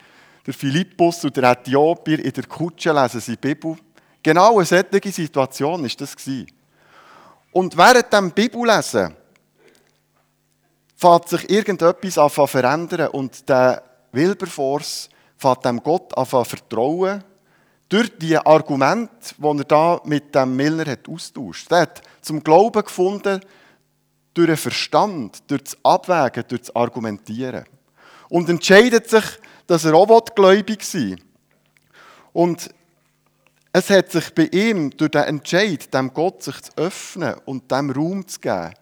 Der 0.46 0.52
Philippus 0.52 1.24
und 1.24 1.34
der 1.38 1.52
Äthiopier 1.52 2.22
in 2.22 2.32
der 2.32 2.44
Kutsche 2.44 2.92
lesen 2.92 3.20
sie 3.20 3.36
Bibel. 3.36 3.76
Genau 4.22 4.58
eine 4.58 4.66
solche 4.66 5.10
Situation 5.10 5.82
war 5.82 5.90
das. 5.96 6.14
Und 7.52 7.76
während 7.76 8.12
dem 8.12 8.30
Bibellesen 8.30 9.14
fängt 10.96 11.28
sich 11.28 11.50
irgendetwas 11.50 12.18
an 12.18 12.30
zu 12.30 12.46
verändern 12.46 13.08
und 13.08 13.48
der 13.48 13.82
Wilberforce 14.12 15.08
fängt 15.36 15.64
dem 15.64 15.82
Gott 15.82 16.16
an 16.16 16.26
zu 16.26 16.44
vertrauen 16.44 17.22
durch 17.88 18.10
die 18.18 18.38
Argumente, 18.38 19.34
die 19.36 19.44
er 19.44 19.64
da 19.64 20.00
mit 20.04 20.34
dem 20.34 20.56
Milner 20.56 20.86
hat 20.86 21.06
austauscht. 21.08 21.70
Er 21.70 21.82
hat 21.82 22.00
zum 22.22 22.42
Glauben 22.42 22.82
gefunden 22.82 23.40
durch 24.32 24.46
den 24.46 24.56
Verstand, 24.56 25.50
durch 25.50 25.64
das 25.64 25.76
Abwägen, 25.82 26.44
durch 26.48 26.62
das 26.62 26.74
Argumentieren. 26.74 27.64
Und 28.30 28.48
entscheidet 28.48 29.10
sich, 29.10 29.24
dass 29.66 29.84
er 29.84 29.94
auch 29.94 30.24
gläubig 30.34 30.82
sein 30.84 31.10
will. 31.10 31.18
Und 32.32 32.70
es 33.72 33.90
hat 33.90 34.10
sich 34.10 34.34
bei 34.34 34.44
ihm 34.52 34.90
durch 34.90 35.10
den 35.10 35.24
Entscheid, 35.24 35.92
dem 35.94 36.12
Gott 36.12 36.42
sich 36.42 36.60
zu 36.60 36.72
öffnen 36.76 37.34
und 37.46 37.70
dem 37.70 37.90
Raum 37.90 38.26
zu 38.26 38.38
geben, 38.38 38.74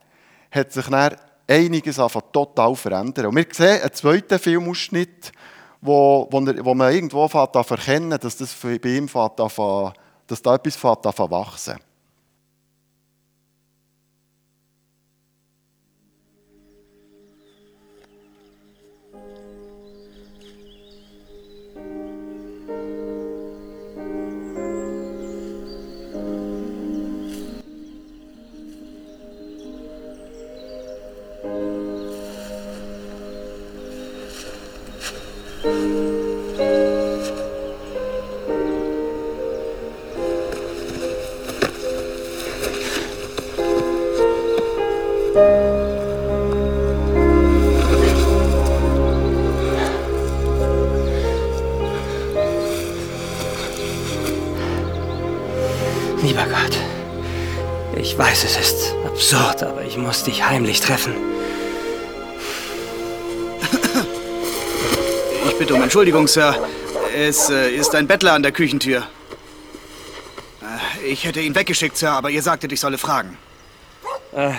hat 0.50 0.73
sich 0.73 0.87
dann 0.87 1.16
einiges 1.47 1.99
einfach 1.99 2.23
total 2.32 2.75
verändern. 2.75 3.26
Und 3.26 3.37
wir 3.37 3.47
sehen 3.52 3.82
einen 3.82 3.92
zweiten 3.92 4.38
Filmausschnitt, 4.38 5.32
wo, 5.80 6.28
wo, 6.30 6.40
er, 6.40 6.64
wo 6.64 6.75
man 6.75 6.92
irgendwo 6.92 7.25
erkennen 7.25 8.18
dass 8.20 8.37
das 8.37 8.54
bei 8.54 8.78
ihm 8.85 9.09
dass 10.26 10.42
da 10.42 10.54
etwas 10.54 10.76
wachsen 10.85 11.78
Lieber 56.22 56.44
Gott, 56.44 56.76
ich 57.96 58.16
weiß, 58.16 58.44
es 58.44 58.56
ist 58.58 58.94
absurd, 59.06 59.62
aber 59.62 59.82
ich 59.84 59.96
muss 59.96 60.22
dich 60.22 60.44
heimlich 60.44 60.80
treffen. 60.80 61.14
Ich 65.46 65.56
bitte 65.56 65.74
um 65.74 65.82
Entschuldigung, 65.82 66.28
Sir. 66.28 66.54
Es 67.16 67.48
äh, 67.48 67.70
ist 67.70 67.94
ein 67.94 68.06
Bettler 68.06 68.34
an 68.34 68.42
der 68.42 68.52
Küchentür. 68.52 69.06
Äh, 70.60 71.06
ich 71.06 71.24
hätte 71.24 71.40
ihn 71.40 71.54
weggeschickt, 71.54 71.96
Sir, 71.96 72.10
aber 72.10 72.28
ihr 72.28 72.42
sagtet, 72.42 72.70
ich 72.70 72.80
solle 72.80 72.98
fragen. 72.98 73.38
Äh, 74.32 74.52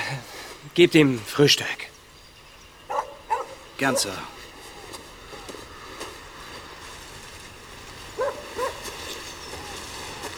gebt 0.73 0.95
ihm 0.95 1.21
Frühstück. 1.23 1.67
Gern, 3.77 3.95
Sir. 3.95 4.13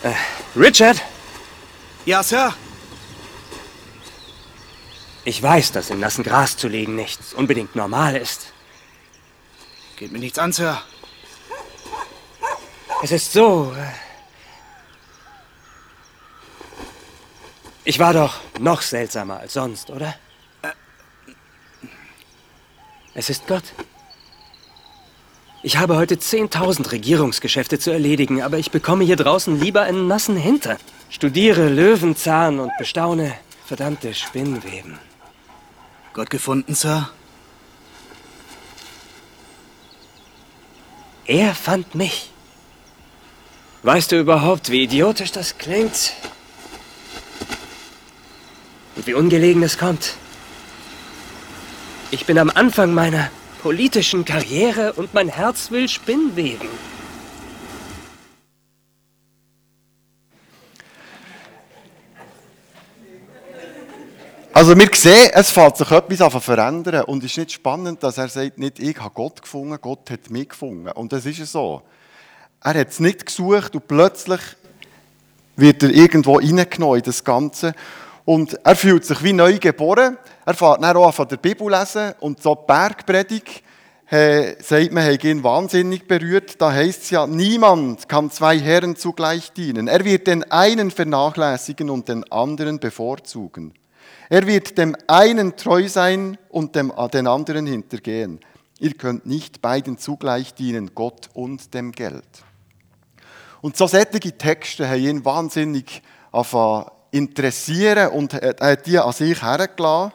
Äh, 0.04 0.14
Richard? 0.60 1.02
Ja, 2.06 2.22
Sir? 2.22 2.54
Ich 5.24 5.42
weiß, 5.42 5.72
dass 5.72 5.90
im 5.90 6.02
nassen 6.02 6.24
Gras 6.24 6.58
zu 6.58 6.68
liegen 6.68 6.96
nicht 6.96 7.34
unbedingt 7.34 7.78
normal 7.78 8.18
ist. 8.18 8.52
Geht 9.96 10.12
mir 10.12 10.20
nichts 10.20 10.38
an, 10.38 10.52
Sir. 10.52 10.82
Es 13.02 13.12
ist 13.12 13.32
so. 13.32 13.74
Äh, 13.78 13.92
ich 17.86 18.00
war 18.00 18.14
doch 18.14 18.36
noch 18.60 18.82
seltsamer 18.82 19.40
als 19.40 19.54
sonst, 19.54 19.90
oder? 19.90 20.16
Es 23.14 23.30
ist 23.30 23.48
Gott. 23.48 23.64
Ich 25.66 25.78
habe 25.78 25.96
heute 25.96 26.16
10.000 26.16 26.92
Regierungsgeschäfte 26.92 27.80
zu 27.80 27.90
erledigen, 27.90 28.42
aber 28.42 28.58
ich 28.58 28.70
bekomme 28.70 29.06
hier 29.06 29.16
draußen 29.16 29.58
lieber 29.62 29.84
einen 29.84 30.08
nassen 30.08 30.36
Hintern. 30.36 30.76
Studiere 31.10 31.70
Löwenzahn 31.70 32.60
und 32.60 32.78
bestaune 32.78 33.34
verdammte 33.66 34.14
Spinnweben. 34.14 35.00
Gott 36.12 36.30
gefunden, 36.30 36.76
Sir? 36.76 37.10
Er 41.26 41.56
fand 41.56 41.96
mich. 41.96 42.30
Weißt 43.84 44.12
du 44.12 44.20
überhaupt, 44.20 44.70
wie 44.70 44.84
idiotisch 44.84 45.32
das 45.32 45.58
klingt? 45.58 46.12
Und 48.98 49.08
wie 49.08 49.14
ungelegen 49.14 49.64
es 49.64 49.78
kommt? 49.78 50.16
Ich 52.12 52.26
bin 52.26 52.38
am 52.38 52.50
Anfang 52.50 52.94
meiner 52.94 53.32
politischen 53.64 54.26
Karriere 54.26 54.92
und 54.92 55.14
mein 55.14 55.30
Herz 55.30 55.72
will 55.72 55.88
Spinnweben. 55.88 56.68
Also 64.54 64.78
wir 64.78 64.90
sehen, 64.94 65.32
es 65.34 65.50
fällt 65.50 65.78
sich 65.78 65.90
etwas 65.90 66.22
an 66.22 66.32
zu 66.32 66.40
verändern 66.42 67.06
und 67.06 67.24
es 67.24 67.32
ist 67.32 67.38
nicht 67.38 67.52
spannend, 67.54 68.04
dass 68.04 68.18
er 68.18 68.28
sagt, 68.28 68.60
nicht 68.60 68.80
ich 68.80 69.00
habe 69.00 69.14
Gott 69.14 69.42
gefunden, 69.42 69.78
Gott 69.82 70.10
hat 70.12 70.30
mich 70.30 70.50
gefunden. 70.50 70.92
Und 70.92 71.14
das 71.14 71.26
ist 71.26 71.50
so. 71.50 71.82
Er 72.62 72.74
hat 72.74 72.90
es 72.90 73.00
nicht 73.00 73.26
gesucht 73.26 73.74
und 73.76 73.88
plötzlich 73.88 74.42
wird 75.56 75.84
er 75.84 75.90
irgendwo 75.90 76.36
reingenommen 76.36 76.98
in 76.98 77.04
das 77.04 77.24
Ganze. 77.24 77.74
Und 78.26 78.58
er 78.64 78.76
fühlt 78.76 79.06
sich 79.06 79.24
wie 79.24 79.34
neu 79.34 79.60
geboren. 79.60 80.18
Er 80.46 80.54
fährt 80.54 80.82
dann 80.82 80.98
auch 80.98 81.14
von 81.14 81.28
der 81.28 81.38
Bibel 81.38 81.70
lesen 81.70 82.14
und 82.20 82.42
so 82.42 82.56
die 82.56 82.66
Bergpredigt 82.68 83.64
äh, 84.10 84.62
sagt 84.62 84.92
man, 84.92 85.06
hat 85.06 85.24
ihn 85.24 85.44
wahnsinnig 85.44 86.08
berührt. 86.08 86.62
Da 86.62 86.72
heißt 86.72 87.04
es 87.04 87.10
ja, 87.10 87.26
niemand 87.26 88.08
kann 88.08 88.30
zwei 88.30 88.60
Herren 88.60 88.96
zugleich 88.96 89.52
dienen. 89.54 89.88
Er 89.88 90.06
wird 90.06 90.28
den 90.28 90.50
einen 90.52 90.92
vernachlässigen 90.92 91.90
und 91.90 92.10
den 92.10 92.24
anderen 92.32 92.80
bevorzugen. 92.80 93.74
Er 94.30 94.46
wird 94.46 94.78
dem 94.78 94.96
einen 95.08 95.56
treu 95.56 95.88
sein 95.88 96.38
und 96.50 96.76
dem, 96.76 96.94
den 97.12 97.28
anderen 97.28 97.66
hintergehen. 97.66 98.40
Ihr 98.80 98.94
könnt 98.94 99.26
nicht 99.26 99.62
beiden 99.62 99.98
zugleich 99.98 100.54
dienen, 100.54 100.92
Gott 100.94 101.30
und 101.34 101.74
dem 101.74 101.92
Geld. 101.92 102.24
Und 103.62 103.78
so 103.78 103.88
solche 103.88 104.38
Texte 104.38 104.88
haben 104.88 105.02
ihn 105.02 105.26
wahnsinnig 105.26 106.02
interessieren 107.14 108.10
und 108.10 108.34
hat 108.34 108.86
die 108.86 109.00
an 109.00 109.14
sich 109.14 109.42
hergelassen. 109.42 110.14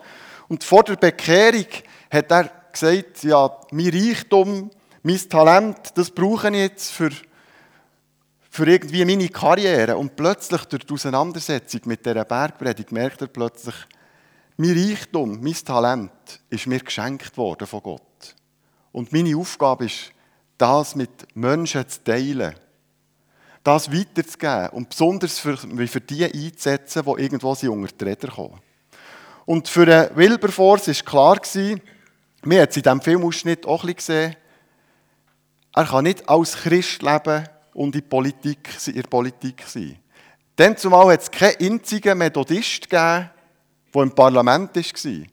Und 0.49 0.65
vor 0.65 0.83
der 0.83 0.97
Bekehrung 0.97 1.67
hat 2.11 2.31
er 2.31 2.51
gesagt, 2.73 3.23
ja, 3.23 3.57
mein 3.71 3.89
Reichtum, 3.89 4.71
mein 5.03 5.29
Talent, 5.29 5.79
das 5.95 6.11
brauche 6.11 6.49
ich 6.49 6.57
jetzt 6.57 6.91
für, 6.91 7.11
für 8.51 8.67
irgendwie 8.67 9.05
meine 9.05 9.29
Karriere. 9.29 9.97
Und 9.97 10.17
plötzlich 10.17 10.65
durch 10.65 10.85
die 10.85 10.95
Auseinandersetzung 10.95 11.83
mit 11.85 12.05
dieser 12.05 12.25
Bergpredigt 12.25 12.93
merkt 12.93 13.21
er 13.21 13.29
plötzlich, 13.29 13.77
mein 14.57 14.77
Reichtum, 14.77 15.41
mein 15.41 15.55
Talent 15.55 16.11
ist 16.51 16.67
mir 16.67 16.81
geschenkt 16.81 17.37
worden 17.37 17.67
von 17.67 17.83
Gott. 17.83 18.35
Und 18.91 19.13
meine 19.13 19.37
Aufgabe 19.37 19.85
ist, 19.85 20.13
das 20.57 20.97
mit 20.97 21.37
Menschen 21.37 21.89
zu 21.89 22.03
teilen. 22.03 22.55
Das 23.65 23.93
weiterzugeben 23.93 24.71
und 24.71 24.89
besonders 24.89 25.39
für, 25.39 25.57
für 25.57 26.01
die 26.01 26.25
einzusetzen, 26.25 27.03
die 27.05 27.23
irgendwo 27.23 27.55
sie 27.55 27.69
unter 27.69 27.93
die 27.93 28.05
Räder 28.05 28.29
kommen. 28.29 28.61
Und 29.45 29.69
für 29.69 29.87
den 29.87 30.15
Wilberforce 30.15 30.89
war 30.89 30.95
klar, 30.95 31.37
gewesen, 31.37 31.81
wir 32.43 32.61
haben 32.61 32.69
es 32.69 32.77
in 32.77 32.83
diesem 32.83 33.01
Filmausschnitt 33.01 33.67
auch 33.67 33.85
ein 33.85 33.95
gesehen, 33.95 34.37
er 35.75 35.85
kann 35.85 36.05
nicht 36.05 36.29
als 36.29 36.57
Christ 36.57 37.03
leben 37.03 37.49
und 37.75 37.95
in, 37.95 38.09
Politik, 38.09 38.69
in 38.87 38.95
der 38.95 39.03
Politik 39.03 39.63
sein. 39.67 39.99
Dann 40.57 40.77
zumal 40.77 41.13
hat 41.13 41.23
es 41.23 41.31
keinen 41.31 41.73
einzigen 41.75 42.19
Methodist 42.19 42.91
gegeben, 42.91 43.31
der 43.95 44.03
im 44.03 44.11
Parlament 44.13 44.75
war. 44.75 45.27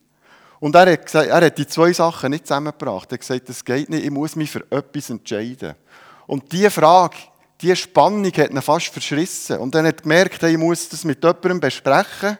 Und 0.60 0.74
er 0.74 0.92
hat, 0.92 1.04
gesagt, 1.04 1.28
er 1.28 1.44
hat 1.44 1.58
die 1.58 1.66
zwei 1.66 1.92
Sachen 1.92 2.30
nicht 2.30 2.46
zusammengebracht. 2.46 3.10
Er 3.10 3.14
hat 3.14 3.20
gesagt, 3.20 3.48
das 3.48 3.64
geht 3.64 3.90
nicht, 3.90 4.04
ich 4.04 4.10
muss 4.10 4.36
mich 4.36 4.50
für 4.50 4.64
etwas 4.70 5.10
entscheiden. 5.10 5.74
Und 6.26 6.50
diese 6.52 6.70
Frage, 6.70 7.16
diese 7.60 7.76
Spannung 7.76 8.26
hat 8.26 8.50
ihn 8.50 8.62
fast 8.62 8.88
verschrissen. 8.88 9.58
Und 9.58 9.74
dann 9.74 9.86
hat 9.86 9.96
er 9.96 10.02
gemerkt, 10.02 10.42
ich 10.42 10.58
muss 10.58 10.88
das 10.88 11.04
mit 11.04 11.22
jemandem 11.22 11.60
besprechen. 11.60 12.38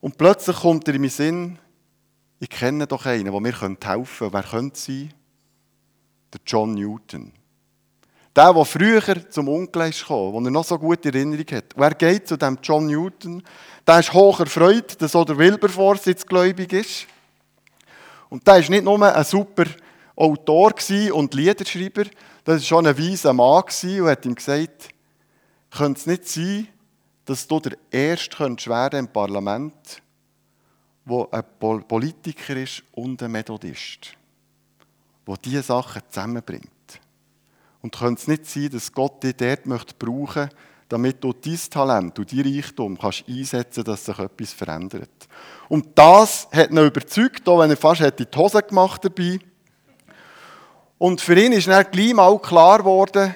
Und 0.00 0.16
plötzlich 0.16 0.56
kommt 0.56 0.86
er 0.88 0.94
in 0.94 1.00
meinen 1.00 1.10
Sinn, 1.10 1.58
ich 2.40 2.48
kenne 2.48 2.86
doch 2.86 3.04
einen, 3.04 3.24
der 3.24 3.40
mir 3.40 3.48
helfen 3.48 3.78
könnte. 3.80 4.32
Wer 4.32 4.42
könnte 4.42 4.78
sein? 4.78 5.12
Der 6.32 6.40
John 6.46 6.74
Newton. 6.74 7.32
Der, 8.36 8.52
der 8.52 8.64
früher 8.64 9.30
zum 9.30 9.48
Onkel 9.48 9.90
gekommen, 9.90 10.44
den 10.44 10.46
er 10.46 10.50
noch 10.52 10.64
so 10.64 10.78
gute 10.78 11.08
Erinnerung 11.08 11.46
hat. 11.50 11.74
Und 11.74 11.82
er 11.82 11.94
geht 11.94 12.28
zu 12.28 12.36
dem 12.36 12.58
John 12.62 12.86
Newton. 12.86 13.42
Der 13.86 13.98
ist 13.98 14.12
hoch 14.12 14.38
erfreut, 14.38 15.00
dass 15.02 15.16
auch 15.16 15.24
der 15.24 15.36
Wilberforce 15.36 16.04
jetzt 16.04 16.28
gläubig 16.28 16.72
ist. 16.72 17.06
Und 18.28 18.46
der 18.46 18.58
ist 18.58 18.70
nicht 18.70 18.84
nur 18.84 19.02
ein 19.02 19.24
super 19.24 19.64
Autor 20.14 20.74
und 21.12 21.34
Liederschreiber, 21.34 22.04
das 22.48 22.62
war 22.62 22.66
schon 22.66 22.86
ein 22.86 22.98
weiser 22.98 23.34
Mann 23.34 23.62
und 23.62 24.06
hat 24.06 24.24
ihm 24.24 24.34
gesagt, 24.34 24.88
könnte 25.70 26.00
es 26.00 26.06
nicht 26.06 26.26
sein, 26.26 26.68
dass 27.26 27.46
du 27.46 27.60
der 27.60 27.76
Erste 27.90 28.38
werden 28.40 29.00
im 29.00 29.08
Parlament, 29.08 30.00
der 31.04 31.28
ein 31.30 31.86
Politiker 31.86 32.56
ist 32.56 32.84
und 32.92 33.22
ein 33.22 33.32
Methodist, 33.32 34.14
der 35.26 35.36
diese 35.36 35.62
Sachen 35.62 36.00
zusammenbringt. 36.08 36.70
Und 37.82 37.94
könnte 37.94 38.22
es 38.22 38.28
nicht 38.28 38.46
sein, 38.46 38.70
dass 38.70 38.92
Gott 38.94 39.22
dich 39.22 39.36
dort 39.36 39.66
möchte 39.66 39.94
brauchen 39.98 40.48
damit 40.88 41.22
du 41.22 41.34
dein 41.34 41.58
Talent 41.68 42.18
und 42.18 42.32
dein 42.32 42.40
Reichtum 42.40 42.96
kannst 42.96 43.28
einsetzen 43.28 43.84
dass 43.84 44.06
sich 44.06 44.18
etwas 44.18 44.54
verändert. 44.54 45.28
Und 45.68 45.88
das 45.94 46.48
hat 46.50 46.70
ihn 46.70 46.78
überzeugt, 46.78 47.46
auch 47.46 47.60
wenn 47.60 47.68
er 47.68 47.76
fast 47.76 48.00
die 48.18 48.24
Hose 48.34 48.62
gemacht 48.62 49.04
dabei. 49.04 49.38
Und 50.98 51.20
für 51.20 51.38
ihn 51.38 51.52
ist 51.52 51.68
dann 51.68 51.86
gleich 51.90 52.12
mal 52.12 52.38
klar 52.38 52.78
geworden, 52.78 53.34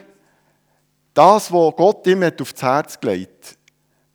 das, 1.14 1.52
was 1.52 1.76
Gott 1.76 2.06
ihm 2.06 2.22
aufs 2.22 2.62
Herz 2.62 2.98
gelegt 2.98 3.46
hat, 3.46 3.58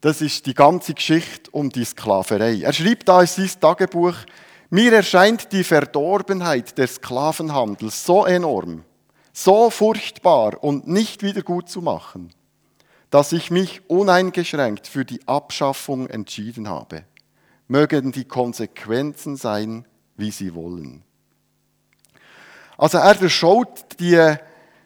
das 0.01 0.21
ist 0.21 0.45
die 0.45 0.53
ganze 0.53 0.93
Geschichte 0.93 1.49
um 1.51 1.69
die 1.69 1.83
Sklaverei. 1.83 2.61
Er 2.61 2.73
schreibt 2.73 3.07
da 3.07 3.21
in 3.21 3.27
sein 3.27 3.49
Tagebuch, 3.59 4.13
mir 4.69 4.93
erscheint 4.93 5.51
die 5.51 5.63
Verdorbenheit 5.63 6.77
des 6.77 6.95
Sklavenhandels 6.95 8.05
so 8.05 8.25
enorm, 8.25 8.83
so 9.33 9.69
furchtbar 9.69 10.61
und 10.63 10.87
nicht 10.87 11.23
wieder 11.23 11.41
gut 11.41 11.69
zu 11.69 11.81
machen, 11.81 12.31
dass 13.09 13.31
ich 13.31 13.49
mich 13.49 13.81
uneingeschränkt 13.89 14.87
für 14.87 15.05
die 15.05 15.25
Abschaffung 15.27 16.07
entschieden 16.07 16.67
habe. 16.67 17.05
Mögen 17.67 18.11
die 18.11 18.25
Konsequenzen 18.25 19.35
sein, 19.35 19.87
wie 20.15 20.31
sie 20.31 20.53
wollen. 20.53 21.03
Also 22.77 22.99
er 22.99 23.15
durchschaut 23.15 23.99
die 23.99 24.35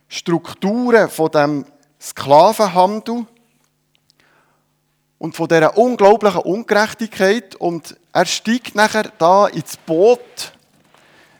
Strukturen 0.07 1.10
von 1.10 1.31
dem 1.31 1.65
Sklavenhandel 2.00 3.25
und 5.17 5.36
von 5.36 5.48
dieser 5.48 5.77
unglaublichen 5.77 6.41
Ungerechtigkeit 6.41 7.55
und 7.55 7.95
er 8.12 8.25
steigt 8.25 8.75
nachher 8.75 9.12
da 9.17 9.48
ins 9.48 9.77
Boot 9.77 10.53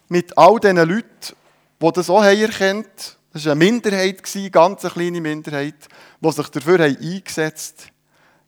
mit 0.08 0.38
all 0.38 0.60
diesen 0.60 0.77
Leuten, 0.77 1.36
die 1.81 1.91
das 1.91 2.10
auch 2.10 2.24
erkannt 2.24 3.17
Das 3.34 3.46
war 3.46 3.53
eine 3.53 3.65
Minderheit, 3.65 4.22
eine 4.36 4.51
ganz 4.51 4.81
kleine 4.81 5.22
Minderheit, 5.22 5.87
die 6.20 6.31
sich 6.31 6.48
dafür 6.50 6.79
eingesetzt 6.81 7.81
haben, 7.81 7.92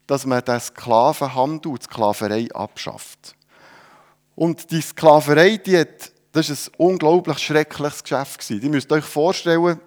dass 0.08 0.26
man 0.26 0.44
den 0.44 0.60
Sklavenhandel 0.60 1.72
und 1.72 1.82
die 1.82 1.86
Sklaverei 1.86 2.48
abschafft. 2.54 3.36
Und 4.36 4.70
die 4.72 4.82
Sklaverei, 4.82 5.58
die 5.58 5.80
hat, 5.80 6.13
das 6.34 6.50
war 6.50 6.56
ein 6.56 6.72
unglaublich 6.78 7.40
schreckliches 7.40 8.04
Geschäft. 8.04 8.50
Ihr 8.50 8.70
müsst 8.70 8.92
euch 8.92 9.06
vorstellen, 9.06 9.80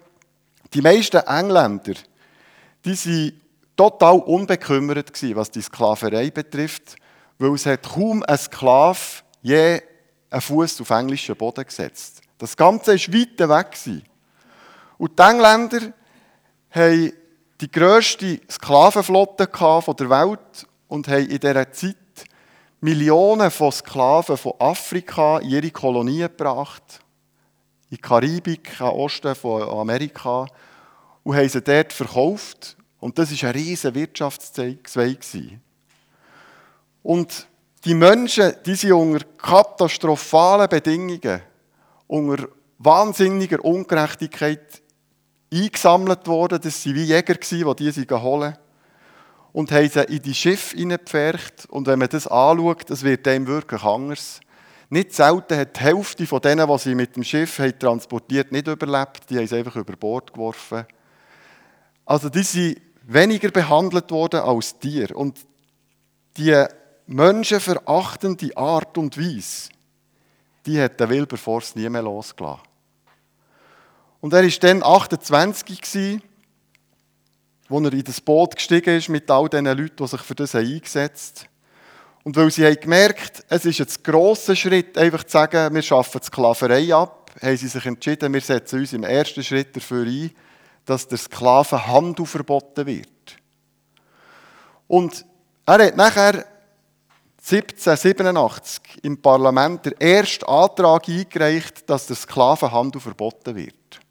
die 0.73 0.81
meisten 0.81 1.17
Engländer, 1.17 1.93
die 2.83 2.95
sind 2.95 3.41
total 3.75 4.19
unbekümmert 4.19 5.11
was 5.35 5.51
die 5.51 5.61
Sklaverei 5.61 6.31
betrifft, 6.31 6.95
weil 7.37 7.53
es 7.53 7.65
hat 7.65 7.83
kaum 7.83 8.23
ein 8.23 8.37
Sklave 8.37 8.97
je 9.41 9.81
einen 10.29 10.41
Fuß 10.41 10.81
auf 10.81 10.89
englischen 10.89 11.35
Boden 11.35 11.65
gesetzt. 11.65 12.21
Das 12.37 12.55
Ganze 12.55 12.91
war 12.91 13.49
weit 13.49 13.85
weg. 13.85 14.03
Und 14.97 15.19
die 15.19 15.23
Engländer 15.23 15.93
haben 16.71 17.13
die 17.59 17.71
grösste 17.71 18.39
Sklavenflotte 18.49 19.47
der 19.47 20.09
Welt 20.09 20.67
und 20.87 21.07
haben 21.07 21.27
in 21.27 21.39
dieser 21.39 21.71
Zeit 21.71 21.97
Millionen 22.79 23.49
von 23.49 23.71
Sklaven 23.71 24.37
von 24.37 24.53
Afrika 24.59 25.39
in 25.39 25.49
ihre 25.49 25.71
Kolonien 25.71 26.29
gebracht, 26.29 26.99
in 27.89 27.97
die 27.97 28.01
Karibik, 28.01 28.79
am 28.79 28.93
Osten 28.93 29.33
von 29.33 29.63
Amerika, 29.63 30.47
und 31.23 31.35
haben 31.35 31.49
sie 31.49 31.61
dort 31.61 31.91
verkauft 31.91 32.77
und 32.99 33.17
das 33.17 33.31
war 33.31 33.49
ein 33.49 33.55
riesiger 33.55 33.95
Wirtschaftszweig. 33.95 34.89
Und 37.03 37.47
die 37.85 37.93
Menschen, 37.93 38.53
die 38.65 38.75
sind 38.75 38.91
unter 38.91 39.25
katastrophalen 39.37 40.67
Bedingungen, 40.67 41.41
unter 42.07 42.47
wahnsinniger 42.79 43.63
Ungerechtigkeit 43.63 44.81
eingesammelt 45.53 46.27
worden. 46.27 46.59
Das 46.61 46.85
waren 46.85 46.95
wie 46.95 47.03
Jäger, 47.03 47.35
die 47.35 47.91
sie 47.91 48.05
holen 48.09 48.57
und 49.57 49.71
haben 49.71 49.89
sie 49.89 50.03
in 50.03 50.21
die 50.21 50.35
Schiffe 50.35 50.77
hineingepfercht. 50.77 51.65
Und 51.69 51.87
wenn 51.87 51.97
man 51.97 52.09
das 52.09 52.27
anschaut, 52.27 52.87
das 52.91 53.01
wird 53.01 53.25
dem 53.25 53.47
wirklich 53.47 53.81
anders. 53.81 54.39
Nicht 54.87 55.15
selten 55.15 55.57
hat 55.57 55.75
die 55.75 55.79
Hälfte 55.79 56.27
von 56.27 56.41
denen, 56.41 56.67
die 56.67 56.77
sie 56.77 56.93
mit 56.93 57.15
dem 57.15 57.23
Schiff 57.23 57.57
haben 57.57 57.79
transportiert 57.79 58.51
nicht 58.51 58.67
überlebt. 58.67 59.27
Die 59.27 59.35
haben 59.35 59.47
sie 59.47 59.55
einfach 59.55 59.75
über 59.75 59.95
Bord 59.95 60.31
geworfen. 60.31 60.85
Also 62.05 62.29
die 62.29 62.43
sind 62.43 62.79
weniger 63.01 63.49
behandelt 63.49 64.11
worden 64.11 64.41
als 64.41 64.77
Tier. 64.77 65.15
Und 65.15 65.39
die 66.37 66.63
menschenverachtende 67.07 68.55
Art 68.55 68.95
und 68.95 69.17
Weise, 69.17 69.69
die 70.67 70.79
hat 70.79 70.99
der 70.99 71.09
Wilberforce 71.09 71.75
nie 71.75 71.89
mehr 71.89 72.03
losgelassen. 72.03 72.61
Und 74.21 74.33
er 74.33 74.43
war 74.43 74.59
dann 74.59 74.83
28, 74.83 76.21
als 77.69 77.83
er 77.85 77.93
in 77.93 78.03
das 78.03 78.21
Boot 78.21 78.55
gestiegen 78.55 78.97
ist 78.97 79.09
mit 79.09 79.29
all 79.29 79.49
diesen 79.49 79.65
Leuten, 79.65 79.95
die 79.97 80.07
sich 80.07 80.21
für 80.21 80.35
das 80.35 80.55
eingesetzt 80.55 81.41
haben. 81.41 81.57
Und 82.23 82.35
weil 82.35 82.51
sie 82.51 82.65
haben 82.65 82.79
gemerkt, 82.79 83.45
es 83.47 83.65
ist 83.65 83.79
ein 83.79 84.03
grosser 84.03 84.55
Schritt, 84.55 84.97
einfach 84.97 85.23
zu 85.23 85.31
sagen, 85.31 85.73
wir 85.73 85.81
schaffen 85.81 86.19
die 86.21 86.27
Sklaverei 86.27 86.93
ab, 86.93 87.31
haben 87.41 87.55
sie 87.57 87.67
sich 87.67 87.85
entschieden, 87.85 88.33
wir 88.33 88.41
setzen 88.41 88.79
uns 88.79 88.91
im 88.91 89.03
ersten 89.03 89.43
Schritt 89.43 89.75
dafür 89.75 90.05
ein, 90.05 90.31
dass 90.83 91.07
der 91.07 91.17
Sklavenhandel 91.17 92.25
verboten 92.25 92.85
wird. 92.85 93.07
Und 94.87 95.25
er 95.65 95.85
hat 95.85 95.95
nachher 95.95 96.45
1787 97.49 98.81
im 99.03 99.21
Parlament 99.21 99.85
den 99.85 99.93
ersten 99.93 100.45
Antrag 100.45 101.07
eingereicht, 101.07 101.89
dass 101.89 102.07
der 102.07 102.17
Sklavenhandel 102.17 102.99
verboten 102.99 103.55
wird. 103.55 104.01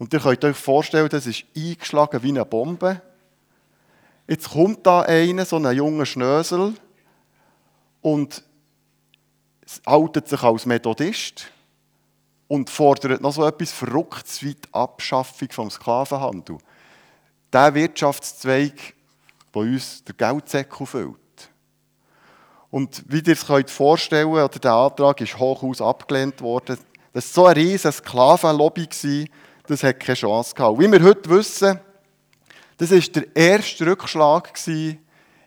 Und 0.00 0.14
ihr 0.14 0.20
könnt 0.20 0.42
euch 0.46 0.56
vorstellen, 0.56 1.10
das 1.10 1.26
ist 1.26 1.44
eingeschlagen 1.54 2.22
wie 2.22 2.30
eine 2.30 2.46
Bombe. 2.46 3.02
Jetzt 4.26 4.48
kommt 4.48 4.86
da 4.86 5.02
einer, 5.02 5.44
so 5.44 5.56
ein 5.56 5.76
junger 5.76 6.06
Schnösel, 6.06 6.72
und 8.00 8.42
outet 9.84 10.26
sich 10.26 10.42
als 10.42 10.64
Methodist 10.64 11.52
und 12.48 12.70
fordert 12.70 13.20
noch 13.20 13.34
so 13.34 13.46
etwas 13.46 13.72
Verrücktes 13.72 14.42
wie 14.42 14.54
die 14.54 14.72
Abschaffung 14.72 15.50
vom 15.50 15.70
Sklavenhandel. 15.70 16.56
Der 17.52 17.74
Wirtschaftszweig, 17.74 18.94
der 19.54 19.62
uns 19.62 20.02
der 20.04 20.14
Geldsäckel 20.14 20.86
füllt. 20.86 21.16
Und 22.70 23.04
wie 23.06 23.20
ihr 23.20 23.34
es 23.34 23.50
euch 23.50 23.68
vorstellen 23.68 24.32
könnt, 24.32 24.64
der 24.64 24.72
Antrag 24.72 25.20
ist 25.20 25.38
hochaus 25.38 25.82
abgelehnt 25.82 26.40
worden. 26.40 26.78
Das 27.12 27.36
war 27.36 27.44
so 27.44 27.46
eine 27.48 27.56
riesige 27.56 27.92
Sklavenlobby, 27.92 28.88
das 29.70 29.84
hat 29.84 30.00
keine 30.00 30.16
Chance 30.16 30.54
gehabt. 30.54 30.78
Wie 30.80 30.90
wir 30.90 31.02
heute 31.02 31.30
wissen, 31.30 31.78
das 32.76 32.90
war 32.90 32.98
der 32.98 33.36
erste 33.36 33.86
Rückschlag 33.86 34.52
in 34.66 34.98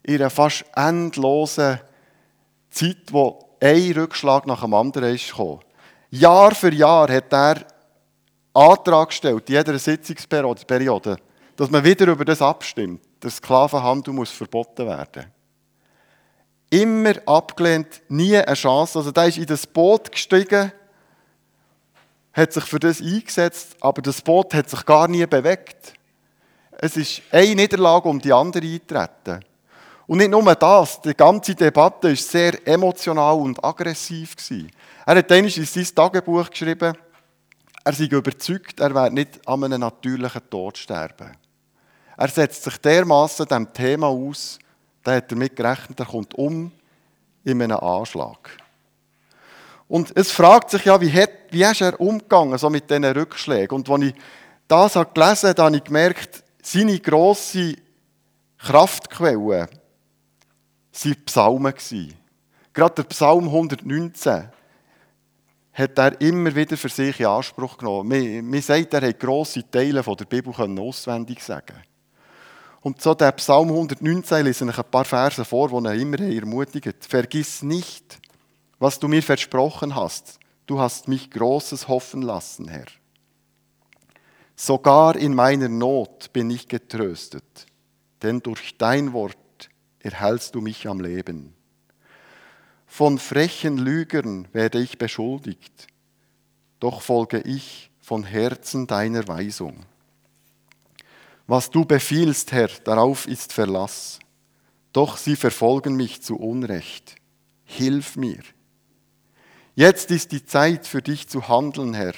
einer 0.07 0.29
fast 0.29 0.65
endlosen 0.75 1.79
Zeit, 2.69 3.11
wo 3.11 3.57
ein 3.59 3.91
Rückschlag 3.91 4.47
nach 4.47 4.61
dem 4.61 4.73
anderen 4.73 5.13
ist 5.15 5.29
gekommen. 5.29 5.59
Jahr 6.09 6.53
für 6.53 6.73
Jahr 6.73 7.11
hat 7.11 7.33
er 7.33 7.65
Antrag 8.53 9.09
gestellt, 9.09 9.49
in 9.49 9.55
jeder 9.55 9.77
Sitzungsperiode, 9.79 11.17
dass 11.55 11.71
man 11.71 11.83
wieder 11.83 12.07
über 12.07 12.23
das 12.23 12.41
abstimmt. 12.41 13.01
Der 13.21 13.31
Sklavenhandel 13.31 14.13
muss 14.13 14.29
verboten 14.29 14.85
werden. 14.85 15.25
Immer 16.69 17.15
abgelehnt, 17.25 18.01
nie 18.09 18.37
eine 18.37 18.55
Chance. 18.55 18.99
Also 18.99 19.11
da 19.11 19.25
ist 19.25 19.37
in 19.37 19.45
das 19.45 19.65
Boot 19.65 20.11
gestiegen, 20.11 20.71
hat 22.33 22.51
sich 22.51 22.63
für 22.63 22.79
das 22.79 22.99
eingesetzt, 22.99 23.75
aber 23.79 24.01
das 24.01 24.21
Boot 24.21 24.53
hat 24.53 24.69
sich 24.69 24.85
gar 24.85 25.07
nie 25.07 25.25
bewegt. 25.25 25.93
Es 26.71 26.97
ist 26.97 27.21
eine 27.31 27.55
Niederlage 27.55 28.09
um 28.09 28.19
die 28.19 28.33
andere 28.33 28.65
eintreten. 28.65 29.45
Und 30.07 30.17
nicht 30.17 30.31
nur 30.31 30.55
das, 30.55 30.99
die 31.01 31.13
ganze 31.13 31.55
Debatte 31.55 32.09
war 32.09 32.15
sehr 32.15 32.67
emotional 32.67 33.35
und 33.35 33.63
aggressiv. 33.63 34.35
Er 35.05 35.15
hat 35.15 35.31
einmal 35.31 35.51
in 35.51 35.65
sein 35.65 35.87
Tagebuch 35.95 36.49
geschrieben, 36.49 36.97
er 37.85 37.93
sei 37.93 38.05
überzeugt, 38.05 38.79
er 38.79 38.93
werde 38.95 39.15
nicht 39.15 39.47
an 39.47 39.63
einem 39.63 39.81
natürlichen 39.81 40.49
Tod 40.49 40.77
sterben. 40.77 41.37
Er 42.17 42.27
setzt 42.27 42.63
sich 42.63 42.77
dermaßen 42.77 43.45
dem 43.45 43.71
Thema 43.73 44.07
aus, 44.07 44.59
da 45.03 45.15
hat 45.15 45.23
er 45.23 45.27
damit 45.29 45.55
gerechnet, 45.55 45.99
er 45.99 46.05
kommt 46.05 46.33
um 46.35 46.71
in 47.43 47.61
einem 47.61 47.77
Anschlag. 47.77 48.57
Und 49.87 50.15
es 50.15 50.31
fragt 50.31 50.71
sich 50.71 50.85
ja, 50.85 50.99
wie, 50.99 51.11
hat, 51.11 51.29
wie 51.51 51.63
ist 51.63 51.81
er 51.81 51.99
umgegangen 51.99 52.57
so 52.57 52.69
mit 52.69 52.89
diesen 52.89 53.05
Rückschlägen? 53.05 53.75
Und 53.75 53.89
als 53.89 54.03
ich 54.03 54.15
das 54.67 54.93
gelesen 55.13 55.49
habe, 55.49 55.63
habe 55.63 55.75
ich 55.75 55.83
gemerkt, 55.83 56.43
seine 56.61 56.99
grosse 56.99 57.75
Kraftquelle 58.57 59.37
waren 59.37 59.69
Psalmen. 61.25 61.73
Gerade 62.73 62.95
der 62.95 63.03
Psalm 63.03 63.45
119 63.45 64.49
hat 65.73 65.97
er 65.97 66.21
immer 66.21 66.55
wieder 66.55 66.77
für 66.77 66.89
sich 66.89 67.19
in 67.19 67.25
Anspruch 67.25 67.77
genommen. 67.77 68.49
Man, 68.49 68.61
sagt, 68.61 68.93
er 68.93 69.07
hat 69.07 69.19
grosse 69.19 69.69
Teile 69.69 70.01
der 70.01 70.25
Bibel 70.25 70.53
auswendig 70.79 71.41
sagen 71.41 71.75
Und 72.81 73.01
so 73.01 73.13
der 73.15 73.31
Psalm 73.33 73.69
119 73.69 74.45
lese 74.45 74.69
ich 74.69 74.77
ein 74.77 74.91
paar 74.91 75.05
Verse 75.05 75.43
vor, 75.43 75.69
die 75.69 75.87
er 75.87 75.95
immer 75.95 76.19
ermutigt. 76.19 77.05
Vergiss 77.07 77.63
nicht, 77.63 78.19
was 78.83 78.99
du 78.99 79.07
mir 79.07 79.23
versprochen 79.23 79.95
hast. 79.95 80.39
Du 80.65 80.77
hast 80.77 81.07
mich 81.07 81.31
Großes 81.31 81.87
hoffen 81.87 82.21
lassen, 82.21 82.67
Herr. 82.67 82.87
Sogar 84.57 85.15
in 85.15 85.33
meiner 85.33 85.69
Not 85.69 86.33
bin 86.33 86.49
ich 86.49 86.67
getröstet, 86.67 87.65
denn 88.21 88.41
durch 88.41 88.77
dein 88.77 89.13
Wort 89.13 89.69
erhältst 89.99 90.53
du 90.53 90.59
mich 90.59 90.85
am 90.85 90.99
Leben. 90.99 91.53
Von 92.85 93.19
frechen 93.19 93.77
Lügern 93.77 94.49
werde 94.51 94.81
ich 94.81 94.97
beschuldigt, 94.97 95.87
doch 96.81 97.01
folge 97.01 97.39
ich 97.39 97.89
von 98.01 98.25
Herzen 98.25 98.85
deiner 98.85 99.25
Weisung. 99.29 99.85
Was 101.47 101.69
du 101.69 101.85
befiehlst, 101.85 102.51
Herr, 102.51 102.67
darauf 102.83 103.29
ist 103.29 103.53
Verlass, 103.53 104.19
doch 104.91 105.15
sie 105.15 105.37
verfolgen 105.37 105.95
mich 105.95 106.21
zu 106.21 106.35
Unrecht. 106.35 107.15
Hilf 107.63 108.17
mir. 108.17 108.43
Jetzt 109.75 110.11
ist 110.11 110.31
die 110.31 110.45
Zeit 110.45 110.85
für 110.85 111.01
dich 111.01 111.27
zu 111.27 111.47
handeln, 111.47 111.93
Herr, 111.93 112.13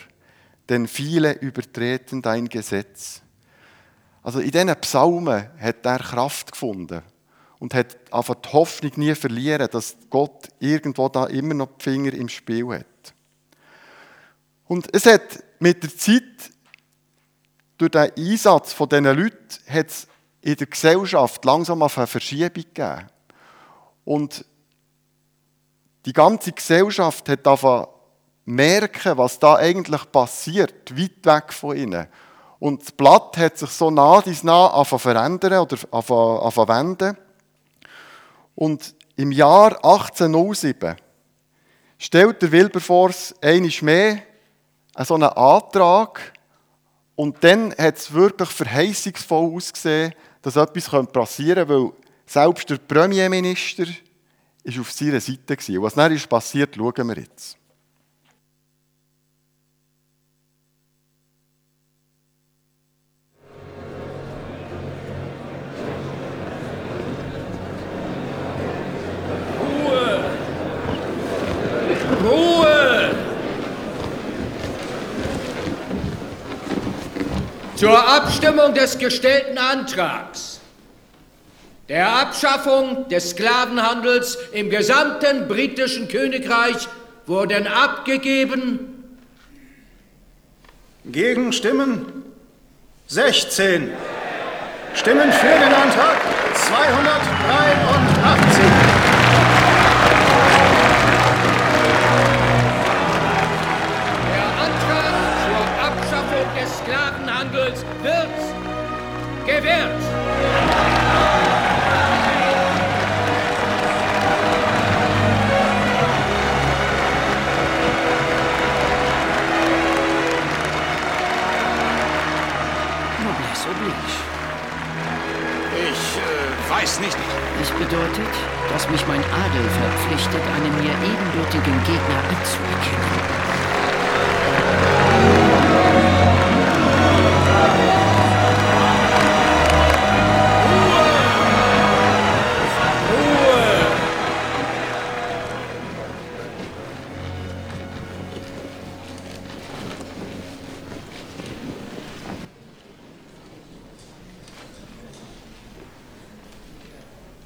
denn 0.68 0.88
viele 0.88 1.34
übertreten 1.34 2.22
dein 2.22 2.50
Gesetz. 2.50 3.22
Also 4.24 4.40
in 4.40 4.52
diesen 4.52 4.76
Psalmen 4.82 5.50
hat 5.60 5.86
er 5.86 6.00
Kraft 6.00 6.52
gefunden 6.52 7.02
und 7.60 7.74
hat 7.74 7.96
einfach 8.12 8.36
die 8.36 8.50
Hoffnung 8.50 8.92
nie 8.98 9.16
verlieren, 9.16 9.70
dass 9.72 9.96
Gott 10.10 10.50
irgendwo 10.60 11.08
da 11.08 11.28
immer 11.28 11.54
noch 11.54 11.78
die 11.78 11.84
Finger 11.84 12.14
im 12.14 12.28
Spiel 12.28 12.68
hat. 12.68 13.14
Und 14.68 14.94
es 14.94 15.06
hat 15.06 15.44
mit 15.60 15.84
der 15.84 15.96
Zeit, 15.96 16.24
durch 17.78 17.92
den 17.92 18.12
Einsatz 18.18 18.74
von 18.74 18.90
diesen 18.90 19.06
Leuten, 19.06 19.38
hat 19.70 19.88
es 19.88 20.08
in 20.42 20.56
der 20.56 20.68
Gesellschaft 20.68 21.46
langsam 21.46 21.82
auf 21.82 21.98
eine 21.98 22.08
Verschiebung 22.08 22.64
gegeben. 22.74 23.08
Und 24.04 24.46
die 26.06 26.14
ganze 26.14 26.52
Gesellschaft 26.52 27.28
hat 27.30 27.46
davon 27.46 27.88
merken, 28.46 29.18
was 29.18 29.40
da 29.40 29.56
eigentlich 29.56 30.12
passiert, 30.12 30.98
weit 30.98 31.26
weg 31.26 31.54
von 31.54 31.76
ihnen. 31.76 32.08
Und 32.60 32.82
das 32.82 32.92
Blatt 32.92 33.38
hat 33.38 33.58
sich 33.58 33.72
so 33.72 33.90
nah 33.90 34.22
dies 34.22 34.44
nah 34.44 34.68
anfangen 34.68 35.00
verändern 35.00 35.60
oder 35.60 35.78
anfangen 35.92 36.68
wenden. 36.68 37.18
Und 38.56 38.96
im 39.18 39.32
Jahr 39.32 39.76
1807 39.84 40.96
stellt 41.98 42.42
der 42.42 42.52
Wilberforce 42.52 43.34
einiges 43.42 43.82
mehr 43.82 44.20
so 45.04 45.16
einen 45.16 45.24
Antrag 45.24 46.34
und 47.16 47.44
dann 47.44 47.72
hat 47.78 47.98
es 47.98 48.14
wirklich 48.14 48.50
verheißungsvoll 48.50 49.56
ausgesehen, 49.56 50.14
dass 50.42 50.56
etwas 50.56 51.08
passieren 51.08 51.68
könnte, 51.68 51.70
weil 51.70 51.92
selbst 52.26 52.70
der 52.70 52.78
Premierminister 52.78 53.86
ist 54.66 54.80
auf 54.80 54.92
seiner 54.92 55.22
Seite 55.22 55.56
gewesen. 55.56 55.82
Was 55.82 55.94
dann 55.94 56.12
ist 56.12 56.28
passiert, 56.28 56.76
schauen 56.76 57.08
wir 57.08 57.18
jetzt. 57.18 57.58
Zur 77.76 78.08
Abstimmung 78.08 78.74
des 78.74 78.98
gestellten 78.98 79.58
Antrags 79.58 80.60
der 81.90 82.10
Abschaffung 82.10 83.08
des 83.10 83.32
Sklavenhandels 83.32 84.38
im 84.54 84.70
gesamten 84.70 85.48
britischen 85.48 86.08
Königreich 86.08 86.88
wurden 87.28 87.68
abgegeben. 87.68 89.20
Gegenstimmen? 91.06 92.24
16. 93.08 93.92
Stimmen 94.96 95.32
für 95.32 95.48
den 95.48 95.74
Antrag 95.74 96.18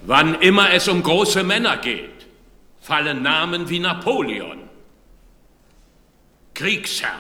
Wann 0.04 0.36
immer 0.42 0.72
es 0.72 0.88
um 0.88 1.04
große 1.04 1.44
Männer 1.44 1.78
geht, 1.78 2.28
fallen 2.82 3.22
Namen 3.22 3.70
wie 3.70 3.80
Napoleon, 3.80 4.70
Kriegsherrn. 6.54 7.14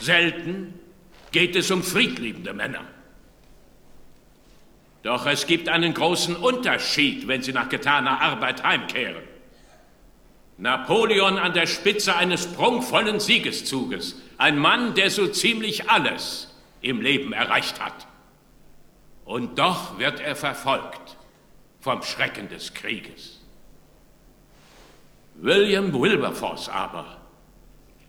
Selten 0.00 0.78
geht 1.32 1.56
es 1.56 1.70
um 1.70 1.82
friedliebende 1.82 2.52
Männer. 2.52 2.84
Doch 5.02 5.26
es 5.26 5.46
gibt 5.46 5.68
einen 5.68 5.92
großen 5.92 6.34
Unterschied, 6.34 7.28
wenn 7.28 7.42
sie 7.42 7.52
nach 7.52 7.68
getaner 7.68 8.20
Arbeit 8.20 8.62
heimkehren. 8.64 9.22
Napoleon 10.56 11.36
an 11.36 11.52
der 11.52 11.66
Spitze 11.66 12.16
eines 12.16 12.46
prunkvollen 12.46 13.20
Siegeszuges, 13.20 14.16
ein 14.38 14.58
Mann, 14.58 14.94
der 14.94 15.10
so 15.10 15.26
ziemlich 15.26 15.90
alles 15.90 16.54
im 16.80 17.00
Leben 17.00 17.32
erreicht 17.32 17.80
hat. 17.80 18.06
Und 19.24 19.58
doch 19.58 19.98
wird 19.98 20.20
er 20.20 20.36
verfolgt 20.36 21.16
vom 21.80 22.02
Schrecken 22.02 22.48
des 22.48 22.74
Krieges. 22.74 23.40
William 25.36 25.92
Wilberforce 25.92 26.68
aber 26.68 27.18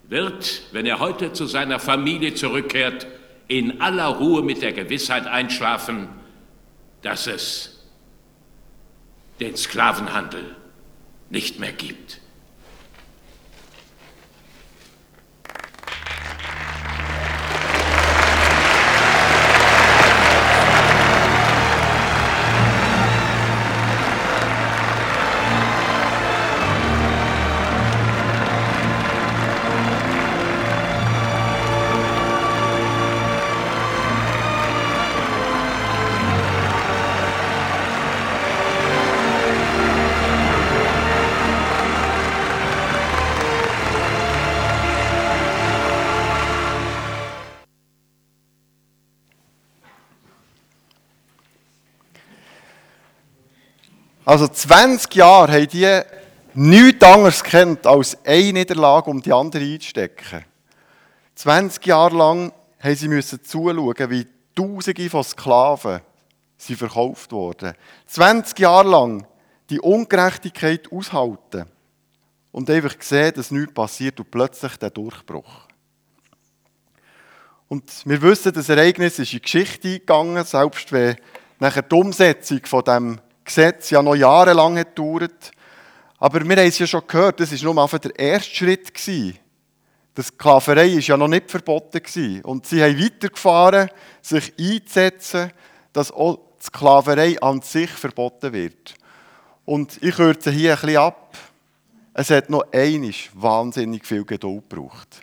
wird, 0.04 0.62
wenn 0.72 0.86
er 0.86 1.00
heute 1.00 1.32
zu 1.32 1.46
seiner 1.46 1.80
Familie 1.80 2.34
zurückkehrt, 2.34 3.06
in 3.48 3.80
aller 3.80 4.06
Ruhe 4.06 4.42
mit 4.42 4.62
der 4.62 4.72
Gewissheit 4.72 5.26
einschlafen, 5.26 6.08
dass 7.02 7.26
es 7.26 7.84
den 9.40 9.56
Sklavenhandel 9.56 10.56
nicht 11.30 11.58
mehr 11.58 11.72
gibt. 11.72 12.20
Also 54.26 54.48
20 54.48 55.14
Jahre 55.14 55.52
haben 55.52 55.68
die 55.68 56.00
nichts 56.54 57.04
anderes 57.04 57.44
kennt, 57.44 57.86
als 57.86 58.18
eine 58.26 58.54
Niederlage, 58.54 59.08
um 59.08 59.22
die 59.22 59.32
andere 59.32 59.62
einzustecken. 59.62 60.44
20 61.36 61.86
Jahre 61.86 62.16
lang 62.16 62.52
haben 62.80 62.96
sie 62.96 63.06
müssen 63.06 63.44
zuschauen, 63.44 64.10
wie 64.10 64.26
Tausende 64.52 65.08
von 65.10 65.22
Sklaven 65.22 66.00
sind 66.58 66.76
verkauft 66.76 67.30
wurden. 67.30 67.74
20 68.06 68.58
Jahre 68.58 68.88
lang 68.88 69.26
die 69.70 69.78
Ungerechtigkeit 69.78 70.90
aushalten 70.90 71.66
und 72.50 72.68
einfach 72.68 72.96
sehen, 72.98 73.34
dass 73.36 73.52
nichts 73.52 73.74
passiert 73.74 74.18
und 74.18 74.32
plötzlich 74.32 74.76
der 74.76 74.90
Durchbruch. 74.90 75.68
Und 77.68 78.02
wir 78.04 78.20
wissen, 78.22 78.52
das 78.52 78.68
Ereignis 78.68 79.20
ist 79.20 79.32
in 79.32 79.38
die 79.38 79.42
Geschichte 79.42 79.88
eingegangen, 79.88 80.44
selbst 80.44 80.90
wenn 80.90 81.16
nachher 81.60 81.82
die 81.82 81.94
Umsetzung 81.94 82.66
von 82.66 82.82
dem 82.82 83.20
Gesetz 83.46 83.90
ja 83.90 84.02
noch 84.02 84.14
jahrelang 84.14 84.74
gedauert. 84.74 85.52
Aber 86.18 86.46
wir 86.46 86.56
haben 86.56 86.68
es 86.68 86.78
ja 86.78 86.86
schon 86.86 87.06
gehört, 87.06 87.40
das 87.40 87.64
war 87.64 87.74
nur 87.74 87.88
der 87.88 88.18
erste 88.18 88.54
Schritt. 88.54 88.92
Gewesen. 88.92 89.38
Die 90.16 90.22
Sklaverei 90.22 90.94
war 90.94 91.00
ja 91.00 91.16
noch 91.16 91.28
nicht 91.28 91.50
verboten. 91.50 92.02
Gewesen. 92.02 92.42
Und 92.42 92.66
sie 92.66 92.82
haben 92.82 92.98
weitergefahren, 92.98 93.90
sich 94.22 94.52
einzusetzen, 94.58 95.52
dass 95.92 96.12
auch 96.12 96.38
die 96.60 96.66
Sklaverei 96.66 97.40
an 97.40 97.62
sich 97.62 97.90
verboten 97.90 98.52
wird. 98.52 98.94
Und 99.64 100.02
ich 100.02 100.16
kürze 100.16 100.50
hier 100.50 100.74
ein 100.74 100.80
bisschen 100.80 100.96
ab. 100.98 101.36
Es 102.14 102.30
hat 102.30 102.48
noch 102.48 102.64
einisch 102.72 103.30
wahnsinnig 103.34 104.06
viel 104.06 104.24
Geduld 104.24 104.70
gebraucht. 104.70 105.20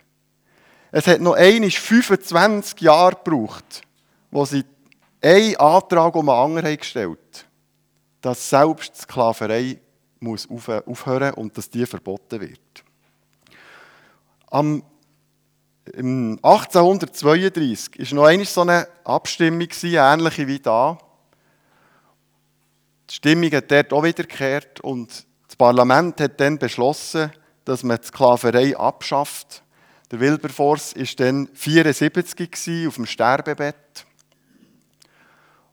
Es 0.92 1.08
hat 1.08 1.20
noch 1.20 1.34
einisch 1.34 1.80
25 1.80 2.80
Jahre 2.82 3.16
gebraucht, 3.16 3.82
wo 4.30 4.44
sie 4.44 4.64
einen 5.20 5.56
Antrag 5.56 6.14
um 6.14 6.28
einen 6.28 6.38
anderen 6.38 6.76
gestellt 6.76 7.18
haben, 7.18 7.53
dass 8.24 8.48
selbst 8.48 8.94
die 8.94 9.00
Sklaverei 9.02 9.78
muss 10.18 10.48
aufhören 10.48 11.34
und 11.34 11.58
dass 11.58 11.68
die 11.68 11.84
verboten 11.84 12.40
wird. 12.40 12.82
Am 14.46 14.82
1832 15.86 17.98
war 17.98 18.14
noch 18.14 18.24
einmal 18.24 18.46
so 18.46 18.62
eine 18.62 18.88
Abstimmung, 19.04 19.68
ähnlich 19.82 20.46
wie 20.46 20.58
da. 20.58 20.96
Die 23.10 23.14
Stimmung 23.14 23.52
hat 23.52 23.70
dort 23.70 23.92
auch 23.92 24.02
wiedergekehrt 24.02 24.80
und 24.80 25.26
das 25.46 25.56
Parlament 25.56 26.18
hat 26.22 26.40
dann 26.40 26.58
beschlossen, 26.58 27.30
dass 27.66 27.82
man 27.82 28.00
die 28.00 28.06
Sklaverei 28.06 28.74
abschafft. 28.74 29.62
Der 30.10 30.20
Wilberforce 30.20 30.96
war 30.96 31.04
dann 31.16 31.50
74 31.52 32.88
auf 32.88 32.94
dem 32.94 33.04
Sterbebett. 33.04 34.06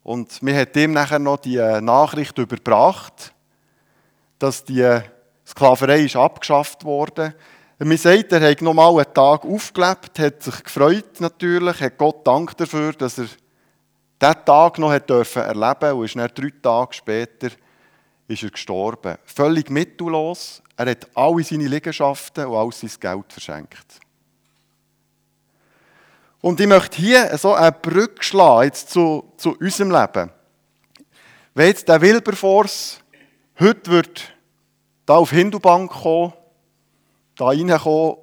Und 0.02 0.42
mir 0.42 0.56
hat 0.56 0.76
ihm 0.76 0.92
nachher 0.92 1.18
noch 1.18 1.38
die 1.38 1.56
Nachricht 1.56 2.36
überbracht, 2.38 3.32
dass 4.38 4.64
die 4.64 5.00
Sklaverei 5.46 6.04
ist 6.04 6.16
abgeschafft 6.16 6.84
wurde. 6.84 7.34
Man 7.78 7.96
sagt, 7.96 8.32
er 8.32 8.48
hat 8.48 8.62
noch 8.62 8.74
mal 8.74 8.90
einen 8.90 9.14
Tag 9.14 9.44
aufgelebt, 9.44 10.18
hat 10.18 10.42
sich 10.42 10.62
gefreut 10.62 11.20
natürlich, 11.20 11.80
hat 11.80 11.98
Gott 11.98 12.26
Dank 12.26 12.56
dafür, 12.56 12.92
dass 12.92 13.18
er 13.18 13.24
diesen 13.24 14.44
Tag 14.44 14.78
noch 14.78 14.92
hat 14.92 15.10
dürfen 15.10 15.42
erleben 15.42 15.98
und 15.98 16.04
ist 16.04 16.16
dann 16.16 16.30
drei 16.32 16.52
Tage 16.62 16.94
später 16.94 17.50
ist 18.28 18.42
er 18.42 18.50
gestorben. 18.50 19.16
Völlig 19.24 19.68
mittellos. 19.68 20.62
Er 20.76 20.90
hat 20.90 21.08
alle 21.14 21.42
seine 21.42 21.66
Liegenschaften 21.66 22.46
und 22.46 22.56
all 22.56 22.72
sein 22.72 22.90
Geld 22.98 23.32
verschenkt. 23.32 24.00
Und 26.42 26.58
ich 26.58 26.66
möchte 26.66 26.96
hier 26.96 27.38
so 27.38 27.54
eine 27.54 27.70
Brücke 27.70 28.22
schlagen 28.22 28.64
jetzt 28.64 28.90
zu, 28.90 29.32
zu 29.36 29.56
unserem 29.58 29.92
Leben. 29.92 30.30
Wenn 31.54 31.68
jetzt 31.68 31.88
der 31.88 32.00
Wilberforce 32.00 32.98
heute 33.60 33.90
wird 33.90 34.34
da 35.06 35.14
auf 35.14 35.30
Hindubank 35.30 35.90
kommen, 35.92 36.32
da 37.36 37.46
reinkommen 37.46 38.16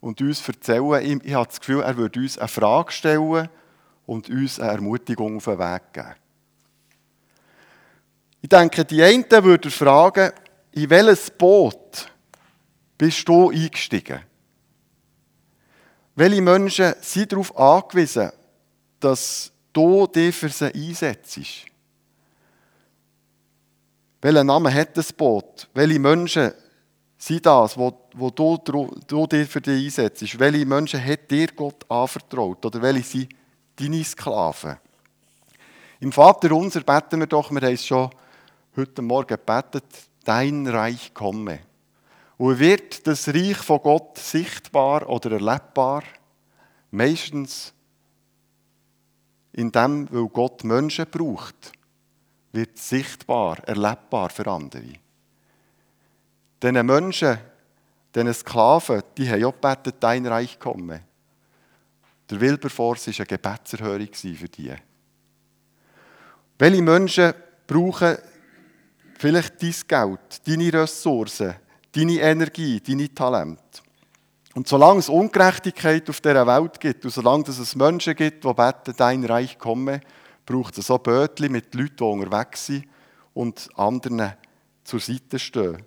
und 0.00 0.20
uns 0.20 0.46
erzählen, 0.46 1.02
ich, 1.02 1.24
ich 1.24 1.34
habe 1.34 1.46
das 1.46 1.58
Gefühl, 1.58 1.82
er 1.82 1.96
würde 1.96 2.20
uns 2.20 2.36
eine 2.36 2.48
Frage 2.48 2.92
stellen 2.92 3.48
und 4.04 4.28
uns 4.28 4.60
eine 4.60 4.72
Ermutigung 4.72 5.38
auf 5.38 5.44
den 5.44 5.58
Weg 5.58 5.92
geben. 5.94 6.14
Ich 8.42 8.50
denke, 8.50 8.84
die 8.84 9.02
einen 9.02 9.24
würden 9.30 9.70
fragen, 9.70 10.30
in 10.72 10.90
welches 10.90 11.30
Boot 11.30 12.12
bist 12.98 13.26
du 13.26 13.48
eingestiegen? 13.48 14.20
Welche 16.18 16.40
Menschen 16.40 16.94
sind 17.02 17.30
darauf 17.30 17.54
angewiesen, 17.58 18.32
dass 18.98 19.52
du 19.70 20.06
dich 20.06 20.34
für 20.34 20.48
sie 20.48 20.72
einsetzt? 20.72 21.38
Welchen 24.22 24.46
Namen 24.46 24.72
hat 24.72 24.96
das 24.96 25.12
Boot? 25.12 25.68
Welche 25.74 25.98
Menschen 25.98 26.52
sind 27.18 27.44
das, 27.44 27.76
wo, 27.76 28.08
wo 28.14 28.30
du, 28.30 28.56
du 29.06 29.26
für 29.44 29.60
dich 29.60 29.84
einsetzt? 29.84 30.38
Welche 30.38 30.64
Menschen 30.64 31.04
hat 31.04 31.30
dir 31.30 31.48
Gott 31.48 31.84
anvertraut? 31.90 32.64
Oder 32.64 32.80
welche 32.80 33.02
sind 33.02 33.34
deine 33.78 34.02
Sklaven? 34.02 34.78
Im 36.00 36.12
Vater 36.12 36.50
unser 36.52 36.80
beten 36.80 37.20
wir 37.20 37.26
doch, 37.26 37.50
wir 37.50 37.60
haben 37.60 37.74
es 37.74 37.86
schon 37.86 38.08
heute 38.74 39.02
Morgen 39.02 39.28
gebetet, 39.28 39.84
dein 40.24 40.66
Reich 40.66 41.12
komme. 41.12 41.60
Und 42.38 42.58
wird 42.58 43.06
das 43.06 43.28
Reich 43.28 43.56
von 43.56 43.80
Gott 43.80 44.18
sichtbar 44.18 45.08
oder 45.08 45.32
erlebbar? 45.32 46.02
Meistens 46.90 47.72
in 49.52 49.72
dem, 49.72 50.06
weil 50.12 50.28
Gott 50.28 50.64
Menschen 50.64 51.06
braucht, 51.10 51.72
wird 52.52 52.76
sichtbar, 52.78 53.58
erlebbar 53.66 54.28
für 54.28 54.46
andere. 54.46 54.94
Diese 56.62 56.82
Menschen, 56.82 57.38
diese 58.14 58.34
Sklaven, 58.34 59.02
die 59.16 59.30
haben 59.30 59.44
auch 59.44 59.52
gebetet, 59.52 59.96
dein 60.00 60.26
Reich 60.26 60.58
komme. 60.58 61.02
Der 62.28 62.40
Wilberforce 62.40 63.08
war 63.08 63.14
eine 63.18 63.26
Gebetserhörung 63.26 64.12
für 64.12 64.48
die. 64.48 64.74
Welche 66.58 66.82
Menschen 66.82 67.34
brauchen 67.66 68.16
vielleicht 69.18 69.62
dein 69.62 69.74
Geld, 69.86 70.48
deine 70.48 70.72
Ressourcen, 70.72 71.54
deine 71.96 72.20
Energie, 72.20 72.80
deine 72.80 73.12
Talente. 73.14 73.62
Und 74.54 74.68
solange 74.68 75.00
es 75.00 75.08
Ungerechtigkeit 75.08 76.08
auf 76.08 76.20
dieser 76.20 76.46
Welt 76.46 76.80
gibt 76.80 77.04
und 77.04 77.10
solange 77.10 77.44
es 77.48 77.76
Menschen 77.76 78.14
gibt, 78.14 78.44
die 78.44 78.54
beten, 78.54 78.94
dein 78.96 79.24
Reich 79.24 79.58
komme, 79.58 80.00
braucht 80.44 80.78
es 80.78 80.86
so 80.86 80.98
Bötchen 80.98 81.52
mit 81.52 81.74
Leuten, 81.74 81.96
die 81.98 82.04
unterwegs 82.04 82.66
sind 82.66 82.86
und 83.34 83.68
anderen 83.76 84.32
zur 84.84 85.00
Seite 85.00 85.38
stehen. 85.38 85.82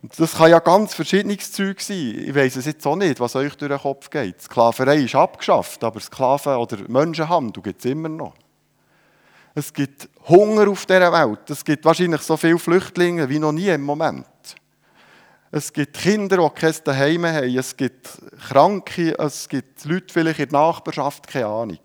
Und 0.00 0.18
das 0.18 0.34
kann 0.34 0.50
ja 0.50 0.60
ganz 0.60 0.94
verschiedenes 0.94 1.50
Zeug 1.52 1.80
sein. 1.80 2.24
Ich 2.26 2.34
weiß 2.34 2.56
es 2.56 2.66
jetzt 2.66 2.86
auch 2.86 2.96
nicht, 2.96 3.20
was 3.20 3.36
euch 3.36 3.54
durch 3.56 3.70
den 3.70 3.80
Kopf 3.80 4.10
geht. 4.10 4.40
Sklaverei 4.42 4.98
ist 4.98 5.14
abgeschafft, 5.14 5.82
aber 5.82 6.00
Sklaven- 6.00 6.56
oder 6.56 6.78
Menschenhandel 6.88 7.62
gibt 7.62 7.84
es 7.84 7.90
immer 7.90 8.10
noch. 8.10 8.34
Es 9.54 9.72
gibt 9.72 10.08
Hunger 10.28 10.68
auf 10.68 10.84
dieser 10.84 11.12
Welt. 11.12 11.48
Es 11.48 11.64
gibt 11.64 11.84
wahrscheinlich 11.84 12.20
so 12.22 12.36
viele 12.36 12.58
Flüchtlinge 12.58 13.28
wie 13.28 13.38
noch 13.38 13.52
nie 13.52 13.68
im 13.68 13.82
Moment. 13.82 14.26
Es 15.56 15.72
gibt 15.72 15.96
Kinder, 15.96 16.38
die 16.38 16.60
kein 16.60 16.74
Daheim 16.82 17.26
haben. 17.26 17.56
Es 17.56 17.76
gibt 17.76 18.08
Kranke. 18.48 19.16
Es 19.16 19.48
gibt 19.48 19.84
Leute 19.84 20.12
vielleicht 20.12 20.40
in 20.40 20.48
der 20.48 20.58
Nachbarschaft, 20.60 21.28
keine 21.28 21.46
Ahnung. 21.46 21.78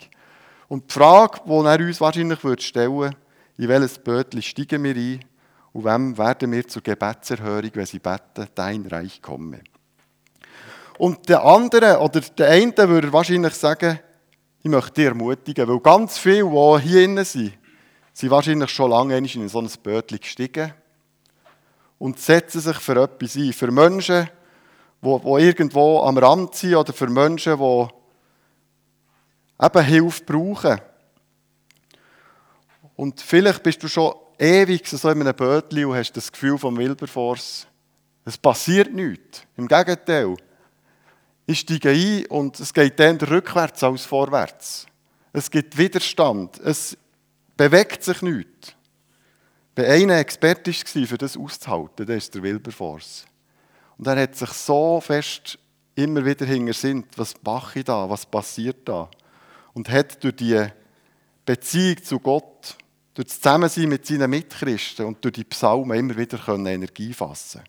Und 0.69 0.89
die 0.89 0.93
Frage, 0.95 1.41
die 1.45 1.51
er 1.51 1.79
uns 1.79 2.01
wahrscheinlich 2.01 2.39
stellen 2.65 2.97
würde, 2.97 3.15
in 3.59 3.67
welches 3.67 3.99
Bötchen 3.99 4.41
steigen 4.41 4.83
wir 4.83 4.95
ein 4.95 5.19
und 5.71 5.85
wem 5.85 6.17
werden 6.17 6.51
wir 6.51 6.67
zur 6.67 6.81
Gebetserhörung, 6.81 7.69
wenn 7.75 7.85
sie 7.85 7.99
beten, 7.99 8.47
dein 8.55 8.87
Reich 8.87 9.21
komme. 9.21 9.59
Und 10.97 11.29
der 11.29 11.43
andere 11.45 11.99
oder 11.99 12.21
der 12.21 12.49
eine 12.49 12.89
würde 12.89 13.13
wahrscheinlich 13.13 13.53
sagen, 13.53 13.99
ich 14.63 14.71
möchte 14.71 14.93
dich 14.93 15.05
ermutigen, 15.05 15.67
weil 15.67 15.79
ganz 15.79 16.17
viele, 16.17 16.49
die 16.49 16.87
hier 16.87 17.03
innen 17.03 17.23
sind, 17.23 17.53
sind 18.13 18.31
wahrscheinlich 18.31 18.71
schon 18.71 18.89
lange 18.89 19.15
in 19.15 19.47
so 19.47 19.61
ein 19.61 19.69
Bötchen 19.83 20.19
gestiegen 20.19 20.73
und 21.99 22.19
setzen 22.19 22.61
sich 22.61 22.77
für 22.77 23.01
etwas 23.03 23.35
ein. 23.35 23.53
Für 23.53 23.71
Menschen, 23.71 24.29
die, 25.01 25.19
die 25.19 25.43
irgendwo 25.43 25.99
am 25.99 26.17
Rand 26.17 26.55
sind 26.55 26.75
oder 26.75 26.93
für 26.93 27.07
Menschen, 27.07 27.57
die 27.57 27.87
eben 29.61 29.85
Hilfe 29.85 30.23
brauchen. 30.23 30.81
Und 32.95 33.21
vielleicht 33.21 33.61
bist 33.61 33.83
du 33.83 33.87
schon 33.87 34.13
ewig 34.39 34.87
so 34.87 35.09
in 35.09 35.21
einem 35.21 35.35
Bötchen 35.35 35.85
und 35.85 35.95
hast 35.95 36.13
das 36.13 36.31
Gefühl 36.31 36.57
vom 36.57 36.77
Wilberforce, 36.77 37.67
es 38.25 38.37
passiert 38.37 38.93
nichts. 38.93 39.43
Im 39.57 39.67
Gegenteil. 39.67 40.35
Ich 41.45 41.59
steige 41.61 41.89
ein 41.89 42.25
und 42.27 42.59
es 42.59 42.73
geht 42.73 42.99
dann 42.99 43.17
rückwärts 43.17 43.83
als 43.83 44.05
vorwärts. 44.05 44.85
Es 45.33 45.49
gibt 45.49 45.77
Widerstand. 45.77 46.59
Es 46.59 46.97
bewegt 47.57 48.03
sich 48.03 48.21
nichts. 48.21 48.75
Wenn 49.79 49.91
einer 49.91 50.19
Experte 50.19 50.73
war, 50.73 51.07
für 51.07 51.17
das 51.17 51.37
auszuhalten, 51.37 52.05
dann 52.05 52.17
ist 52.17 52.35
der 52.35 52.43
Wilberforce. 52.43 53.25
Und 53.97 54.07
er 54.07 54.21
hat 54.21 54.35
sich 54.35 54.49
so 54.49 54.99
fest 54.99 55.57
immer 55.95 56.25
wieder 56.25 56.45
hintersinnt, 56.45 57.17
was 57.17 57.33
mache 57.45 57.79
ich 57.79 57.85
da, 57.85 58.09
was 58.09 58.25
passiert 58.25 58.89
da. 58.89 59.09
Und 59.73 59.89
hat 59.89 60.21
durch 60.21 60.35
die 60.35 60.67
Beziehung 61.45 62.03
zu 62.03 62.19
Gott, 62.19 62.75
durch 63.13 63.29
das 63.29 63.39
Zusammensein 63.39 63.87
mit 63.87 64.05
seinen 64.05 64.29
Mitchristen 64.29 65.05
und 65.05 65.23
durch 65.23 65.35
die 65.35 65.45
Psalmen 65.45 65.97
immer 65.97 66.17
wieder 66.17 66.45
Energie 66.49 67.13
fassen 67.13 67.61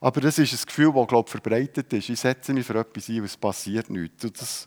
Aber 0.00 0.20
das 0.20 0.36
ist 0.36 0.52
ein 0.52 0.66
Gefühl, 0.66 0.92
das, 0.92 1.06
glaube 1.06 1.28
ich, 1.28 1.30
verbreitet 1.30 1.92
ist. 1.92 2.08
Ich 2.08 2.18
setze 2.18 2.52
mich 2.52 2.66
für 2.66 2.76
etwas 2.76 3.08
ein, 3.08 3.22
was 3.22 3.36
passiert 3.36 3.88
nichts. 3.88 4.24
Und 4.24 4.40
das 4.40 4.66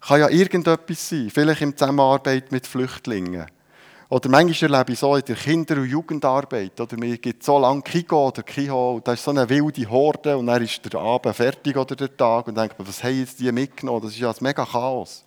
kann 0.00 0.20
ja 0.20 0.30
irgendetwas 0.30 1.06
sein, 1.06 1.28
vielleicht 1.28 1.60
in 1.60 1.76
Zusammenarbeit 1.76 2.50
mit 2.50 2.66
Flüchtlingen. 2.66 3.44
Oder 4.08 4.28
manchmal 4.28 4.72
erlebe 4.72 4.92
ich 4.92 4.98
so 5.00 5.16
in 5.16 5.24
der 5.24 5.34
Kinder- 5.34 5.76
und 5.76 5.88
Jugendarbeit, 5.88 6.80
oder 6.80 6.96
mir 6.96 7.18
gibt 7.18 7.42
so 7.42 7.58
lange 7.58 7.82
Kigo 7.82 8.28
oder 8.28 8.44
Kiho, 8.44 8.94
und 8.96 9.08
da 9.08 9.14
ist 9.14 9.24
so 9.24 9.32
eine 9.32 9.48
wilde 9.48 9.88
Horde, 9.90 10.36
und 10.36 10.46
dann 10.46 10.62
ist 10.62 10.80
der 10.92 11.00
Abend 11.00 11.34
fertig 11.34 11.76
oder 11.76 11.96
der 11.96 12.16
Tag, 12.16 12.46
und 12.46 12.56
denkt 12.56 12.78
man, 12.78 12.86
was 12.86 13.02
haben 13.02 13.18
jetzt 13.18 13.40
die 13.40 13.50
mitgenommen? 13.50 14.02
Das 14.02 14.12
ist 14.12 14.20
ja 14.20 14.30
ein 14.30 14.36
mega 14.40 14.64
Chaos. 14.64 15.24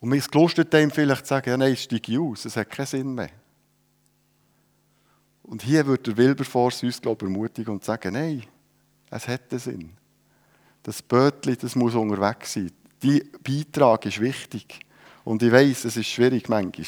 Und 0.00 0.08
mir 0.08 0.16
ist 0.16 0.32
gelustet, 0.32 0.72
dem 0.72 0.90
vielleicht 0.90 1.26
zu 1.26 1.28
sagen, 1.28 1.50
ja 1.50 1.56
nein, 1.56 1.76
steige 1.76 2.20
aus, 2.20 2.46
es 2.46 2.56
hat 2.56 2.70
keinen 2.70 2.86
Sinn 2.86 3.14
mehr. 3.14 3.30
Und 5.44 5.62
hier 5.62 5.86
würde 5.86 6.02
der 6.02 6.16
Wilberforce 6.16 6.82
uns, 6.82 7.00
glaube 7.00 7.26
ich, 7.26 7.32
ermutigen 7.32 7.74
und 7.74 7.84
sagen, 7.84 8.14
nein, 8.14 8.44
es 9.10 9.28
hat 9.28 9.42
Sinn. 9.52 9.90
Das 10.82 11.02
Bötli, 11.02 11.56
das 11.56 11.76
muss 11.76 11.94
unterwegs 11.94 12.54
sein. 12.54 12.72
Dein 13.00 13.28
Beitrag 13.42 14.06
ist 14.06 14.20
wichtig. 14.20 14.80
Und 15.30 15.44
ich 15.44 15.52
weiß, 15.52 15.84
es 15.84 15.96
ist 15.96 16.08
schwierig 16.08 16.48
manchmal. 16.48 16.86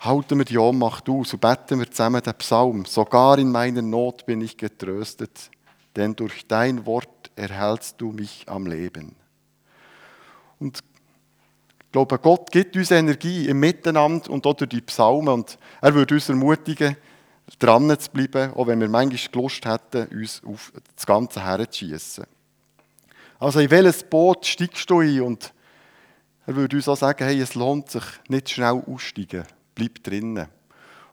Halten 0.00 0.38
wir 0.38 0.46
die 0.46 0.56
Ohnmacht 0.56 1.06
aus 1.10 1.34
und 1.34 1.40
beten 1.40 1.78
wir 1.78 1.90
zusammen 1.90 2.22
den 2.22 2.32
Psalm. 2.36 2.86
Sogar 2.86 3.38
in 3.38 3.52
meiner 3.52 3.82
Not 3.82 4.24
bin 4.24 4.40
ich 4.40 4.56
getröstet, 4.56 5.50
denn 5.96 6.16
durch 6.16 6.46
dein 6.46 6.86
Wort 6.86 7.30
erhältst 7.36 8.00
du 8.00 8.10
mich 8.10 8.46
am 8.46 8.66
Leben. 8.66 9.14
Und 10.58 10.78
ich 10.78 11.92
glaube, 11.92 12.18
Gott 12.18 12.50
gibt 12.50 12.74
uns 12.74 12.90
Energie 12.90 13.48
im 13.48 13.60
Miteinander 13.60 14.30
und 14.30 14.46
auch 14.46 14.54
durch 14.54 14.70
die 14.70 14.80
Psalmen. 14.80 15.28
Und 15.28 15.58
er 15.82 15.94
würde 15.94 16.14
uns 16.14 16.30
ermutigen, 16.30 16.96
dran 17.58 17.94
zu 18.00 18.10
bleiben, 18.12 18.54
auch 18.54 18.66
wenn 18.66 18.80
wir 18.80 18.88
manchmal 18.88 19.42
Lust 19.42 19.66
hätten, 19.66 20.06
uns 20.06 20.40
auf 20.42 20.72
das 20.96 21.04
Ganze 21.04 21.44
herzuschießen. 21.44 22.24
Also 23.38 23.60
in 23.60 23.70
welches 23.70 24.04
Boot 24.04 24.46
steigst 24.46 24.88
du 24.88 25.00
ein? 25.00 25.20
Und 25.20 25.52
er 26.46 26.56
würde 26.56 26.76
uns 26.76 26.88
auch 26.88 26.96
sagen, 26.96 27.24
hey, 27.24 27.40
es 27.40 27.54
lohnt 27.54 27.90
sich, 27.90 28.04
nicht 28.28 28.50
schnell 28.50 28.82
aussteigen, 28.86 29.44
bleib 29.74 30.02
drinnen. 30.02 30.46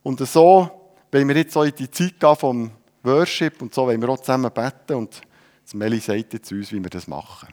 Und 0.03 0.19
so, 0.27 0.69
wenn 1.11 1.27
wir 1.27 1.35
jetzt 1.35 1.53
so 1.53 1.63
in 1.63 1.75
die 1.75 1.89
Zeit 1.89 2.19
gehen 2.19 2.35
vom 2.35 2.71
Worship 3.03 3.61
und 3.61 3.73
so, 3.73 3.85
wollen 3.85 4.01
wir 4.01 4.09
auch 4.09 4.19
zusammen 4.19 4.51
beten 4.51 4.95
und 4.95 5.21
Meli 5.73 5.99
sagt 5.99 6.33
jetzt 6.33 6.51
uns, 6.51 6.71
wie 6.71 6.83
wir 6.83 6.89
das 6.89 7.07
machen. 7.07 7.47